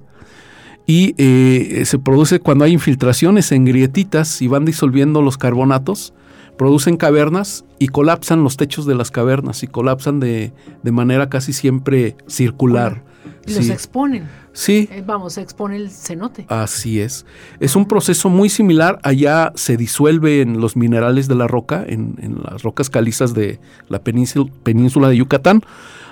Y 0.87 1.15
eh, 1.19 1.85
se 1.85 1.99
produce 1.99 2.41
cuando 2.41 2.65
hay 2.65 2.73
infiltraciones 2.73 3.53
en 3.53 3.65
grietitas 3.65 4.43
y 4.43 4.49
van 4.49 4.65
disolviendo 4.65 5.23
los 5.23 5.39
carbonatos, 5.39 6.15
producen 6.57 6.97
cavernas 6.97 7.65
y 7.79 7.89
colapsan 7.89 8.43
los 8.43 8.57
techos 8.57 8.87
de 8.87 8.95
las 8.95 9.11
cavernas 9.11 9.63
y 9.63 9.67
colapsan 9.67 10.19
de, 10.19 10.53
de 10.83 10.93
manera 10.93 11.29
casi 11.29 11.53
siempre 11.53 12.17
circular. 12.27 13.05
Y 13.47 13.55
los 13.55 13.69
exponen. 13.69 14.29
Sí. 14.53 14.89
Eh, 14.93 15.03
vamos, 15.05 15.35
se 15.35 15.41
expone 15.41 15.77
el 15.77 15.91
cenote. 15.91 16.47
Así 16.49 17.01
es. 17.01 17.25
Es 17.59 17.77
un 17.77 17.87
proceso 17.87 18.29
muy 18.29 18.49
similar. 18.49 18.99
Allá 19.03 19.53
se 19.55 19.77
disuelven 19.77 20.61
los 20.61 20.77
minerales 20.77 21.29
de 21.29 21.35
la 21.35 21.47
roca, 21.47 21.85
en, 21.87 22.41
las 22.43 22.63
rocas 22.63 22.91
calizas 22.91 23.35
de 23.35 23.61
la 23.89 24.03
península, 24.03 25.09
de 25.09 25.17
Yucatán. 25.17 25.63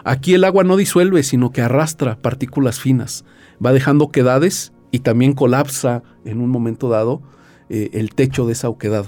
Aquí 0.05 0.35
el 0.35 0.45
agua 0.45 0.65
no 0.65 0.77
disuelve, 0.77 1.23
sino 1.23 1.51
que 1.51 1.61
arrastra 1.61 2.17
partículas 2.17 2.81
finas. 2.81 3.25
Va 3.65 3.73
dejando 3.73 4.11
quedades 4.11 4.73
y 4.91 5.01
también 5.01 5.35
colapsa 5.35 6.03
en 6.25 6.41
un 6.41 6.49
momento 6.49 6.89
dado 6.89 7.23
eh, 7.69 7.91
el 7.93 8.15
techo 8.15 8.47
de 8.47 8.53
esa 8.53 8.69
oquedad. 8.69 9.07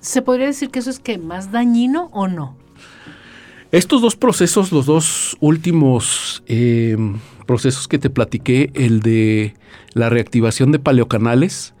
¿Se 0.00 0.20
podría 0.20 0.46
decir 0.46 0.70
que 0.70 0.80
eso 0.80 0.90
es 0.90 0.98
que 0.98 1.16
más 1.16 1.52
dañino 1.52 2.10
o 2.12 2.26
no? 2.26 2.56
Estos 3.72 4.02
dos 4.02 4.16
procesos, 4.16 4.70
los 4.70 4.84
dos 4.84 5.38
últimos 5.40 6.42
eh, 6.46 6.94
procesos 7.46 7.88
que 7.88 7.98
te 7.98 8.10
platiqué, 8.10 8.70
el 8.74 9.00
de 9.00 9.54
la 9.94 10.10
reactivación 10.10 10.72
de 10.72 10.78
paleocanales 10.78 11.72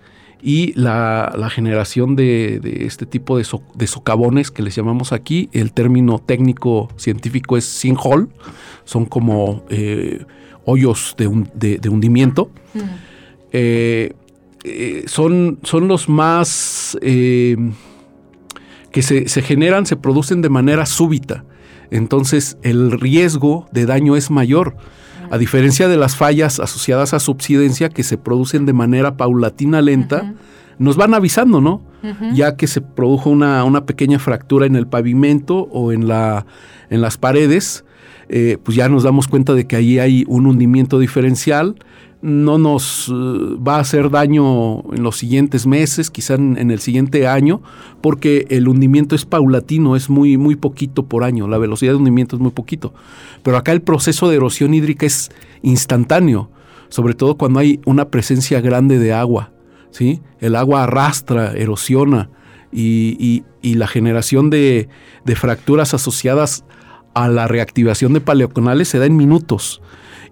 y 0.42 0.72
la, 0.72 1.50
generación 1.54 2.16
de, 2.16 2.86
este 2.86 3.04
tipo 3.04 3.36
de, 3.36 3.46
de, 3.74 3.86
socavones 3.86 4.50
que 4.50 4.62
les 4.62 4.74
llamamos 4.74 5.12
aquí, 5.12 5.50
el 5.52 5.74
término 5.74 6.18
técnico 6.18 6.88
científico 6.96 7.58
es 7.58 7.66
sinkhole, 7.66 8.28
son 8.84 9.04
como 9.04 9.66
eh, 9.68 10.24
hoyos 10.64 11.14
de, 11.18 11.78
de, 11.78 11.88
hundimiento. 11.90 12.50
Mm. 12.72 12.80
Eh, 13.52 14.14
eh, 14.64 15.04
son, 15.08 15.58
son 15.62 15.88
los 15.88 16.08
más 16.08 16.96
que 17.02 19.02
se, 19.02 19.28
se, 19.28 19.42
generan, 19.42 19.84
se 19.84 19.96
producen 19.96 20.40
de 20.40 20.48
manera 20.48 20.86
súbita. 20.86 21.44
Entonces 21.92 22.56
el 22.62 22.90
riesgo 22.90 23.68
de 23.70 23.84
daño 23.84 24.16
es 24.16 24.30
mayor. 24.30 24.76
A 25.30 25.36
diferencia 25.36 25.88
de 25.88 25.98
las 25.98 26.16
fallas 26.16 26.58
asociadas 26.58 27.12
a 27.12 27.20
subsidencia 27.20 27.90
que 27.90 28.02
se 28.02 28.16
producen 28.16 28.64
de 28.64 28.72
manera 28.72 29.16
paulatina 29.18 29.82
lenta, 29.82 30.34
nos 30.78 30.96
van 30.96 31.12
avisando, 31.12 31.60
¿no? 31.60 31.82
Ya 32.32 32.56
que 32.56 32.66
se 32.66 32.80
produjo 32.80 33.30
una, 33.30 33.62
una, 33.64 33.84
pequeña 33.84 34.18
fractura 34.18 34.66
en 34.66 34.74
el 34.74 34.86
pavimento 34.88 35.68
o 35.70 35.92
en, 35.92 36.08
la, 36.08 36.46
en 36.90 37.00
las 37.00 37.16
paredes, 37.18 37.84
eh, 38.28 38.58
pues 38.62 38.76
ya 38.76 38.88
nos 38.88 39.02
damos 39.02 39.28
cuenta 39.28 39.54
de 39.54 39.66
que 39.66 39.76
ahí 39.76 39.98
hay 39.98 40.24
un 40.28 40.46
hundimiento 40.46 40.98
diferencial 40.98 41.76
no 42.22 42.56
nos 42.56 43.08
eh, 43.08 43.12
va 43.12 43.76
a 43.76 43.80
hacer 43.80 44.08
daño 44.08 44.80
en 44.92 45.02
los 45.02 45.16
siguientes 45.16 45.66
meses, 45.66 46.10
quizá 46.10 46.34
en, 46.34 46.70
el 46.70 46.78
siguiente 46.78 47.26
año, 47.26 47.60
porque 48.00 48.46
el 48.48 48.68
hundimiento 48.68 49.14
es 49.16 49.26
paulatino, 49.26 49.96
es 49.96 50.08
muy, 50.08 50.38
muy 50.38 50.54
poquito 50.56 51.04
por 51.04 51.24
año, 51.24 51.48
la 51.48 51.58
velocidad 51.58 51.92
de 51.92 51.98
hundimiento 51.98 52.36
es 52.36 52.40
muy 52.40 52.52
poquito. 52.52 52.94
Pero 53.42 53.56
acá 53.56 53.72
el 53.72 53.82
proceso 53.82 54.30
de 54.30 54.36
erosión 54.36 54.72
hídrica 54.72 55.04
es 55.04 55.30
instantáneo, 55.62 56.48
sobre 56.88 57.14
todo 57.14 57.36
cuando 57.36 57.58
hay 57.58 57.80
una 57.84 58.08
presencia 58.08 58.60
grande 58.60 58.98
de 58.98 59.12
agua. 59.12 59.50
¿sí? 59.90 60.20
El 60.38 60.54
agua 60.54 60.84
arrastra, 60.84 61.52
erosiona 61.52 62.30
y, 62.72 63.42
la 63.62 63.86
generación 63.88 64.50
de, 64.50 64.88
de 65.24 65.36
fracturas 65.36 65.94
asociadas 65.94 66.64
a 67.14 67.28
la 67.28 67.48
reactivación 67.48 68.12
de 68.12 68.20
paleoconales 68.20 68.88
se 68.88 68.98
da 68.98 69.06
en 69.06 69.16
minutos. 69.16 69.80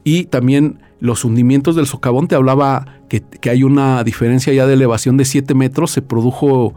Y 0.05 0.25
también 0.25 0.81
los 1.01 1.25
hundimientos 1.25 1.77
del 1.77 1.87
socavón, 1.87 2.29
te 2.29 2.35
hablaba 2.35 3.01
que, 3.09 3.23
hay 3.51 3.65
una 3.65 4.05
diferencia 4.05 4.53
ya 4.53 4.67
de 4.67 4.75
elevación 4.75 5.17
de 5.17 5.25
7 5.25 5.55
metros, 5.55 5.91
se 5.91 6.03
produjo 6.03 6.75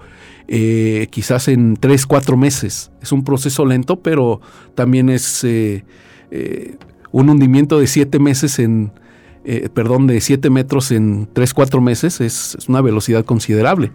eh, 0.47 1.07
quizás 1.11 1.47
en 1.47 1.75
3, 1.75 2.05
4 2.05 2.37
meses. 2.37 2.91
Es 3.01 3.11
un 3.11 3.23
proceso 3.23 3.65
lento, 3.65 3.99
pero 3.99 4.41
también 4.75 5.09
es 5.09 5.43
eh, 5.43 5.83
eh, 6.31 6.77
un 7.11 7.29
hundimiento 7.29 7.79
de 7.79 7.87
7 7.87 8.17
meses 8.19 8.59
en, 8.59 8.91
perdón, 9.73 10.07
de 10.07 10.21
7 10.21 10.49
metros 10.49 10.91
en 10.91 11.27
3, 11.31 11.53
4 11.53 11.81
meses, 11.81 12.21
es, 12.21 12.57
una 12.67 12.81
velocidad 12.81 13.25
considerable. 13.25 13.91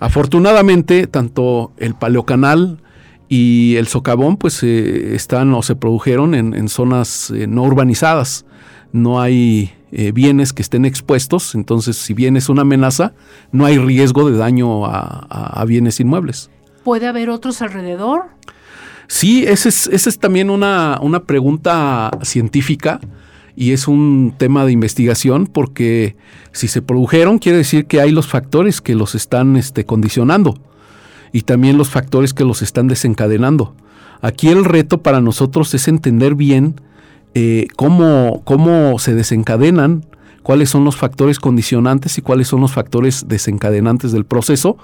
Afortunadamente, 0.00 1.06
tanto 1.06 1.72
el 1.76 1.94
paleocanal 1.94 2.82
y 3.30 3.76
el 3.76 3.86
socavón 3.86 4.36
pues 4.36 4.62
están 4.62 5.54
o 5.54 5.62
se 5.62 5.76
produjeron 5.76 6.34
en, 6.34 6.52
en 6.52 6.68
zonas 6.68 7.32
no 7.48 7.62
urbanizadas 7.62 8.44
no 8.92 9.20
hay 9.20 9.72
eh, 9.92 10.12
bienes 10.12 10.52
que 10.52 10.62
estén 10.62 10.84
expuestos, 10.84 11.54
entonces 11.54 11.96
si 11.96 12.14
bien 12.14 12.36
es 12.36 12.48
una 12.48 12.62
amenaza, 12.62 13.12
no 13.52 13.66
hay 13.66 13.78
riesgo 13.78 14.30
de 14.30 14.36
daño 14.36 14.86
a, 14.86 15.64
bienes 15.66 16.00
inmuebles. 16.00 16.50
¿Puede 16.84 17.06
haber 17.06 17.30
otros 17.30 17.62
alrededor? 17.62 18.24
Sí, 19.06 19.44
esa 19.46 19.68
es, 19.68 19.86
es 19.88 20.18
también 20.18 20.50
una, 20.50 20.98
una, 21.02 21.24
pregunta 21.24 22.10
científica 22.22 23.00
y 23.56 23.72
es 23.72 23.88
un 23.88 24.34
tema 24.38 24.64
de 24.64 24.72
investigación 24.72 25.46
porque 25.46 26.16
si 26.52 26.68
se 26.68 26.80
produjeron 26.80 27.38
quiere 27.38 27.58
decir 27.58 27.86
que 27.86 28.00
hay 28.00 28.12
los 28.12 28.28
factores 28.28 28.80
que 28.80 28.94
los 28.94 29.14
están 29.14 29.56
este, 29.56 29.84
condicionando 29.84 30.56
y 31.32 31.42
también 31.42 31.78
los 31.78 31.90
factores 31.90 32.34
que 32.34 32.44
los 32.44 32.62
están 32.62 32.88
desencadenando. 32.88 33.74
Aquí 34.20 34.48
el 34.48 34.64
reto 34.64 34.98
para 34.98 35.20
nosotros 35.20 35.72
es 35.74 35.88
entender 35.88 36.34
bien 36.34 36.80
eh, 37.34 37.68
cómo, 37.76 38.42
cómo 38.44 38.98
se 38.98 39.14
desencadenan, 39.14 40.04
cuáles 40.42 40.70
son 40.70 40.84
los 40.84 40.96
factores 40.96 41.38
condicionantes 41.38 42.18
y 42.18 42.22
cuáles 42.22 42.48
son 42.48 42.60
los 42.60 42.72
factores 42.72 43.28
desencadenantes 43.28 44.12
del 44.12 44.24
proceso, 44.24 44.76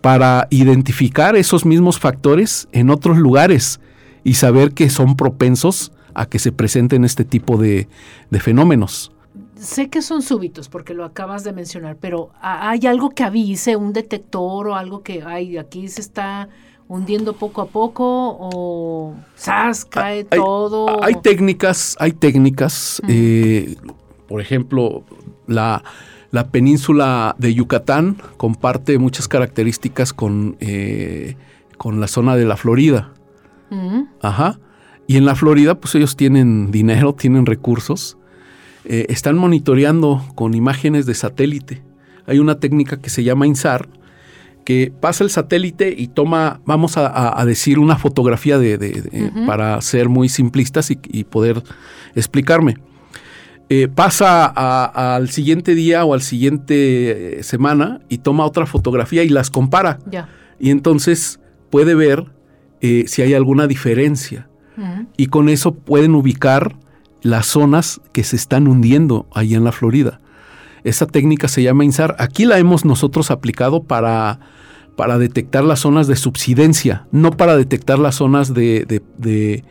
para 0.00 0.48
identificar 0.50 1.36
esos 1.36 1.64
mismos 1.64 1.98
factores 1.98 2.68
en 2.72 2.90
otros 2.90 3.18
lugares 3.18 3.80
y 4.24 4.34
saber 4.34 4.72
que 4.72 4.90
son 4.90 5.16
propensos 5.16 5.92
a 6.14 6.26
que 6.26 6.38
se 6.38 6.52
presenten 6.52 7.04
este 7.04 7.24
tipo 7.24 7.56
de, 7.56 7.88
de 8.30 8.40
fenómenos. 8.40 9.12
Sé 9.62 9.88
que 9.88 10.02
son 10.02 10.22
súbitos 10.22 10.68
porque 10.68 10.92
lo 10.92 11.04
acabas 11.04 11.44
de 11.44 11.52
mencionar, 11.52 11.96
pero 12.00 12.30
¿hay 12.40 12.84
algo 12.88 13.10
que 13.10 13.22
avise, 13.22 13.76
un 13.76 13.92
detector 13.92 14.66
o 14.66 14.74
algo 14.74 15.04
que 15.04 15.22
hay 15.22 15.56
aquí 15.56 15.86
se 15.86 16.00
está 16.00 16.48
hundiendo 16.88 17.34
poco 17.34 17.62
a 17.62 17.66
poco 17.66 18.04
o 18.40 19.14
¡zas! 19.38 19.84
cae 19.84 20.24
todo? 20.24 21.04
Hay 21.04 21.14
técnicas, 21.22 21.96
hay 22.00 22.10
técnicas, 22.10 23.00
eh, 23.06 23.76
por 24.26 24.40
ejemplo, 24.40 25.04
la, 25.46 25.84
península 26.50 27.36
de 27.38 27.54
Yucatán 27.54 28.16
comparte 28.38 28.98
muchas 28.98 29.28
características 29.28 30.12
con, 30.12 30.56
eh, 30.58 31.36
con 31.78 32.00
la 32.00 32.08
zona 32.08 32.34
de 32.34 32.46
la 32.46 32.56
Florida. 32.56 33.12
Ajá. 34.20 34.58
Y 35.06 35.18
en 35.18 35.24
la 35.24 35.36
Florida, 35.36 35.76
pues 35.76 35.94
ellos 35.94 36.16
tienen 36.16 36.72
dinero, 36.72 37.14
tienen 37.18 37.46
recursos. 37.46 38.18
Eh, 38.84 39.06
están 39.08 39.36
monitoreando 39.36 40.24
con 40.34 40.54
imágenes 40.54 41.06
de 41.06 41.14
satélite. 41.14 41.82
Hay 42.26 42.38
una 42.38 42.58
técnica 42.58 42.98
que 42.98 43.10
se 43.10 43.24
llama 43.24 43.46
INSAR, 43.46 43.88
que 44.64 44.92
pasa 45.00 45.24
el 45.24 45.30
satélite 45.30 45.94
y 45.96 46.08
toma, 46.08 46.60
vamos 46.64 46.96
a, 46.96 47.44
decir, 47.44 47.78
una 47.78 47.96
fotografía 47.96 48.58
de, 48.58 49.30
para 49.46 49.80
ser 49.80 50.08
muy 50.08 50.28
simplistas 50.28 50.90
y, 50.90 51.24
poder 51.24 51.62
explicarme. 52.14 52.76
Eh, 53.68 53.88
pasa 53.88 54.44
al 54.44 55.30
siguiente 55.30 55.74
día 55.74 56.04
o 56.04 56.14
al 56.14 56.20
siguiente 56.20 57.38
eh, 57.38 57.42
semana 57.42 58.00
y 58.08 58.18
toma 58.18 58.44
otra 58.44 58.66
fotografía 58.66 59.22
y 59.22 59.28
las 59.28 59.50
compara. 59.50 59.98
Y 60.60 60.70
entonces 60.70 61.40
puede 61.70 61.94
ver 61.94 62.26
eh, 62.80 63.04
si 63.06 63.22
hay 63.22 63.34
alguna 63.34 63.66
diferencia. 63.66 64.48
Y 65.16 65.26
con 65.26 65.48
eso 65.48 65.74
pueden 65.74 66.14
ubicar 66.14 66.76
las 67.22 67.46
zonas 67.46 68.00
que 68.12 68.24
se 68.24 68.36
están 68.36 68.68
hundiendo 68.68 69.26
ahí 69.32 69.54
en 69.54 69.64
la 69.64 69.72
Florida. 69.72 70.20
Esa 70.84 71.06
técnica 71.06 71.48
se 71.48 71.62
llama 71.62 71.84
INSAR. 71.84 72.16
Aquí 72.18 72.44
la 72.44 72.58
hemos 72.58 72.84
nosotros 72.84 73.30
aplicado 73.30 73.84
para, 73.84 74.40
para 74.96 75.18
detectar 75.18 75.64
las 75.64 75.80
zonas 75.80 76.06
de 76.08 76.16
subsidencia, 76.16 77.06
no 77.12 77.30
para 77.30 77.56
detectar 77.56 77.98
las 77.98 78.16
zonas 78.16 78.52
de, 78.52 78.84
de, 79.18 79.62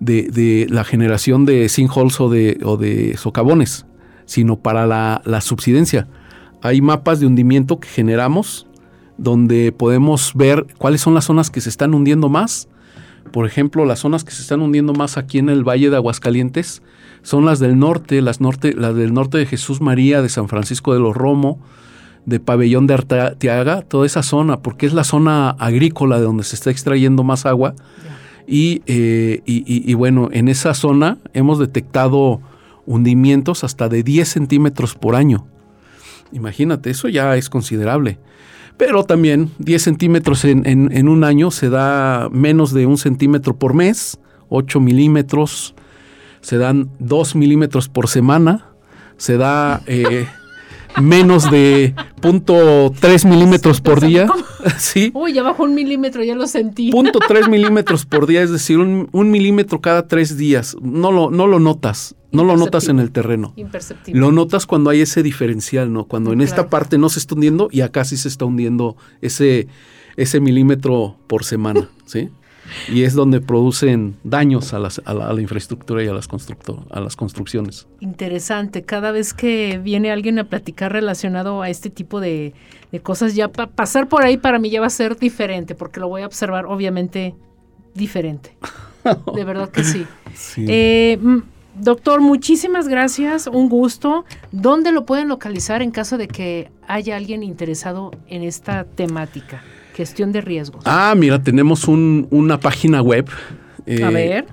de, 0.00 0.66
la 0.70 0.84
generación 0.84 1.44
de 1.44 1.68
sinkholes 1.68 2.20
o 2.20 2.28
de, 2.28 2.58
o 2.62 2.76
de 2.76 3.16
socavones, 3.16 3.86
sino 4.24 4.56
para 4.56 4.86
la 4.86 5.40
subsidencia. 5.40 6.08
Hay 6.62 6.80
mapas 6.80 7.20
de 7.20 7.26
hundimiento 7.26 7.80
que 7.80 7.88
generamos 7.88 8.66
donde 9.18 9.72
podemos 9.72 10.32
ver 10.34 10.66
cuáles 10.78 11.00
son 11.00 11.14
las 11.14 11.24
zonas 11.24 11.50
que 11.50 11.60
se 11.60 11.68
están 11.68 11.94
hundiendo 11.94 12.28
más. 12.28 12.68
Por 13.32 13.46
ejemplo, 13.46 13.84
las 13.84 14.00
zonas 14.00 14.24
que 14.24 14.32
se 14.32 14.42
están 14.42 14.60
hundiendo 14.62 14.92
más 14.92 15.16
aquí 15.16 15.38
en 15.38 15.48
el 15.48 15.64
Valle 15.64 15.90
de 15.90 15.96
Aguascalientes 15.96 16.82
son 17.22 17.44
las 17.44 17.58
del 17.58 17.78
norte, 17.78 18.22
las, 18.22 18.40
norte, 18.40 18.72
las 18.72 18.94
del 18.94 19.12
norte 19.12 19.38
de 19.38 19.46
Jesús 19.46 19.80
María, 19.80 20.22
de 20.22 20.28
San 20.28 20.48
Francisco 20.48 20.94
de 20.94 21.00
los 21.00 21.16
Romo, 21.16 21.58
de 22.24 22.40
Pabellón 22.40 22.86
de 22.86 22.94
Arteaga, 22.94 23.82
toda 23.82 24.06
esa 24.06 24.22
zona, 24.22 24.60
porque 24.60 24.86
es 24.86 24.92
la 24.92 25.04
zona 25.04 25.50
agrícola 25.50 26.18
de 26.18 26.24
donde 26.24 26.44
se 26.44 26.56
está 26.56 26.70
extrayendo 26.70 27.24
más 27.24 27.46
agua. 27.46 27.74
Eh, 28.48 29.42
y, 29.44 29.94
bueno, 29.94 30.28
en 30.32 30.48
esa 30.48 30.74
zona 30.74 31.18
hemos 31.34 31.58
detectado 31.58 32.40
hundimientos 32.84 33.64
hasta 33.64 33.88
de 33.88 34.02
10 34.02 34.28
centímetros 34.28 34.94
por 34.94 35.16
año. 35.16 35.46
Imagínate, 36.32 36.90
eso 36.90 37.08
ya 37.08 37.36
es 37.36 37.48
considerable. 37.48 38.18
Pero 38.76 39.04
también 39.04 39.50
10 39.58 39.82
centímetros 39.82 40.44
en, 40.44 40.64
en 40.66 41.08
un 41.08 41.24
año 41.24 41.50
se 41.50 41.70
da 41.70 42.28
menos 42.30 42.74
de 42.74 42.86
un 42.86 42.98
centímetro 42.98 43.56
por 43.56 43.74
mes, 43.74 44.18
8 44.48 44.80
milímetros 44.80 45.74
se 46.46 46.58
dan 46.58 46.90
2 47.00 47.34
milímetros 47.34 47.88
por 47.88 48.08
semana, 48.08 48.66
se 49.16 49.36
da 49.36 49.82
eh, 49.86 50.26
menos 51.02 51.50
de 51.50 51.94
punto 52.22 52.92
.3 52.92 53.28
milímetros 53.28 53.80
por 53.80 54.00
día. 54.00 54.28
¿Sí? 54.78 55.10
Uy, 55.12 55.32
ya 55.32 55.42
bajó 55.42 55.64
un 55.64 55.74
milímetro, 55.74 56.22
ya 56.22 56.36
lo 56.36 56.46
sentí. 56.46 56.92
Punto 56.92 57.18
.3 57.18 57.48
milímetros 57.50 58.06
por 58.06 58.28
día, 58.28 58.42
es 58.42 58.52
decir, 58.52 58.78
un, 58.78 59.08
milímetro 59.12 59.80
cada 59.80 60.06
tres 60.06 60.36
días. 60.36 60.76
No 60.80 61.10
lo, 61.10 61.30
no 61.30 61.46
lo 61.46 61.58
notas, 61.58 62.14
no 62.32 62.44
lo 62.44 62.56
notas 62.56 62.88
en 62.88 62.98
el 62.98 63.10
terreno. 63.12 63.52
Imperceptible. 63.56 64.20
Lo 64.20 64.32
notas 64.32 64.66
cuando 64.66 64.90
hay 64.90 65.00
ese 65.00 65.22
diferencial, 65.22 65.92
¿no? 65.92 66.04
Cuando 66.04 66.32
en 66.32 66.40
esta 66.40 66.68
parte 66.68 66.98
no 66.98 67.08
se 67.08 67.18
está 67.18 67.34
hundiendo 67.34 67.68
y 67.70 67.80
acá 67.80 68.04
sí 68.04 68.16
se 68.16 68.28
está 68.28 68.44
hundiendo 68.44 68.96
ese, 69.20 69.68
ese 70.16 70.40
milímetro 70.40 71.16
por 71.26 71.44
semana, 71.44 71.88
¿sí? 72.06 72.30
y 72.88 73.04
es 73.04 73.14
donde 73.14 73.40
producen 73.40 74.16
daños 74.24 74.74
a, 74.74 74.78
las, 74.78 75.00
a, 75.04 75.14
la, 75.14 75.40
infraestructura 75.40 76.02
y 76.02 76.08
a 76.08 76.12
las, 76.12 76.28
a 76.90 77.00
las 77.00 77.16
construcciones. 77.16 77.86
Interesante, 78.00 78.82
cada 78.82 79.12
vez 79.12 79.34
que 79.34 79.78
viene 79.78 80.10
alguien 80.10 80.38
a 80.38 80.44
platicar 80.44 80.92
relacionado 80.92 81.62
a 81.62 81.70
este 81.70 81.90
tipo 81.90 82.20
de, 82.20 82.54
de 82.92 83.00
cosas, 83.00 83.34
ya 83.34 83.48
pa 83.48 83.68
pasar 83.68 84.08
por 84.08 84.24
ahí 84.24 84.36
para 84.36 84.58
mí 84.58 84.70
ya 84.70 84.80
va 84.80 84.86
a 84.86 84.90
ser 84.90 85.16
diferente, 85.16 85.74
porque 85.74 86.00
lo 86.00 86.08
voy 86.08 86.22
a 86.22 86.26
observar 86.26 86.66
obviamente 86.66 87.34
diferente. 87.94 88.56
De 89.34 89.44
verdad 89.44 89.70
que 89.70 89.84
sí. 89.84 90.04
sí. 90.34 90.64
Eh, 90.68 91.18
doctor, 91.80 92.20
muchísimas 92.20 92.88
gracias, 92.88 93.46
un 93.46 93.68
gusto. 93.68 94.24
¿Dónde 94.52 94.92
lo 94.92 95.04
pueden 95.04 95.28
localizar 95.28 95.82
en 95.82 95.90
caso 95.90 96.18
de 96.18 96.28
que 96.28 96.70
haya 96.86 97.16
alguien 97.16 97.42
interesado 97.42 98.10
en 98.28 98.42
esta 98.42 98.84
temática? 98.84 99.62
Gestión 99.94 100.32
de 100.32 100.40
riesgos. 100.40 100.82
Ah, 100.84 101.14
mira, 101.16 101.42
tenemos 101.42 101.88
un, 101.88 102.26
una 102.30 102.60
página 102.60 103.00
web. 103.00 103.28
Eh, 103.86 104.02
a 104.02 104.10
ver. 104.10 104.46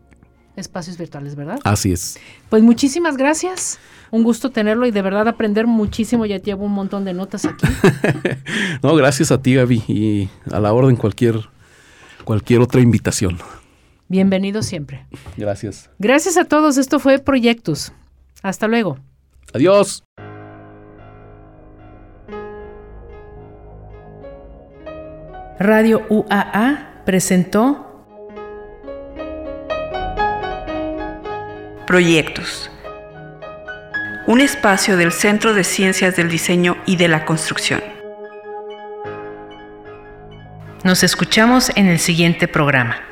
espacios 0.54 0.96
virtuales, 0.96 1.34
¿verdad? 1.34 1.58
Así 1.64 1.90
es. 1.90 2.20
Pues 2.50 2.62
muchísimas 2.62 3.16
gracias. 3.16 3.80
Un 4.12 4.22
gusto 4.22 4.50
tenerlo 4.50 4.86
y 4.86 4.92
de 4.92 5.02
verdad 5.02 5.26
aprender 5.26 5.66
muchísimo. 5.66 6.24
Ya 6.24 6.36
llevo 6.36 6.66
un 6.66 6.72
montón 6.72 7.04
de 7.04 7.14
notas 7.14 7.46
aquí. 7.46 7.66
no, 8.84 8.94
gracias 8.94 9.32
a 9.32 9.42
ti, 9.42 9.56
Gaby, 9.56 9.82
y 9.88 10.28
a 10.52 10.60
la 10.60 10.72
orden 10.72 10.94
cualquier, 10.94 11.48
cualquier 12.22 12.60
otra 12.60 12.80
invitación. 12.80 13.38
Bienvenido 14.08 14.62
siempre. 14.62 15.06
Gracias. 15.36 15.90
Gracias 15.98 16.38
a 16.38 16.44
todos. 16.44 16.78
Esto 16.78 16.98
fue 16.98 17.18
Proyectos. 17.18 17.92
Hasta 18.42 18.66
luego. 18.66 18.98
Adiós. 19.52 20.02
Radio 25.58 26.06
UAA 26.08 27.02
presentó 27.04 27.84
Proyectos. 31.86 32.70
Un 34.26 34.40
espacio 34.40 34.96
del 34.96 35.12
Centro 35.12 35.52
de 35.52 35.64
Ciencias 35.64 36.16
del 36.16 36.30
Diseño 36.30 36.76
y 36.86 36.96
de 36.96 37.08
la 37.08 37.24
Construcción. 37.24 37.82
Nos 40.84 41.02
escuchamos 41.02 41.70
en 41.76 41.88
el 41.88 41.98
siguiente 41.98 42.46
programa. 42.46 43.07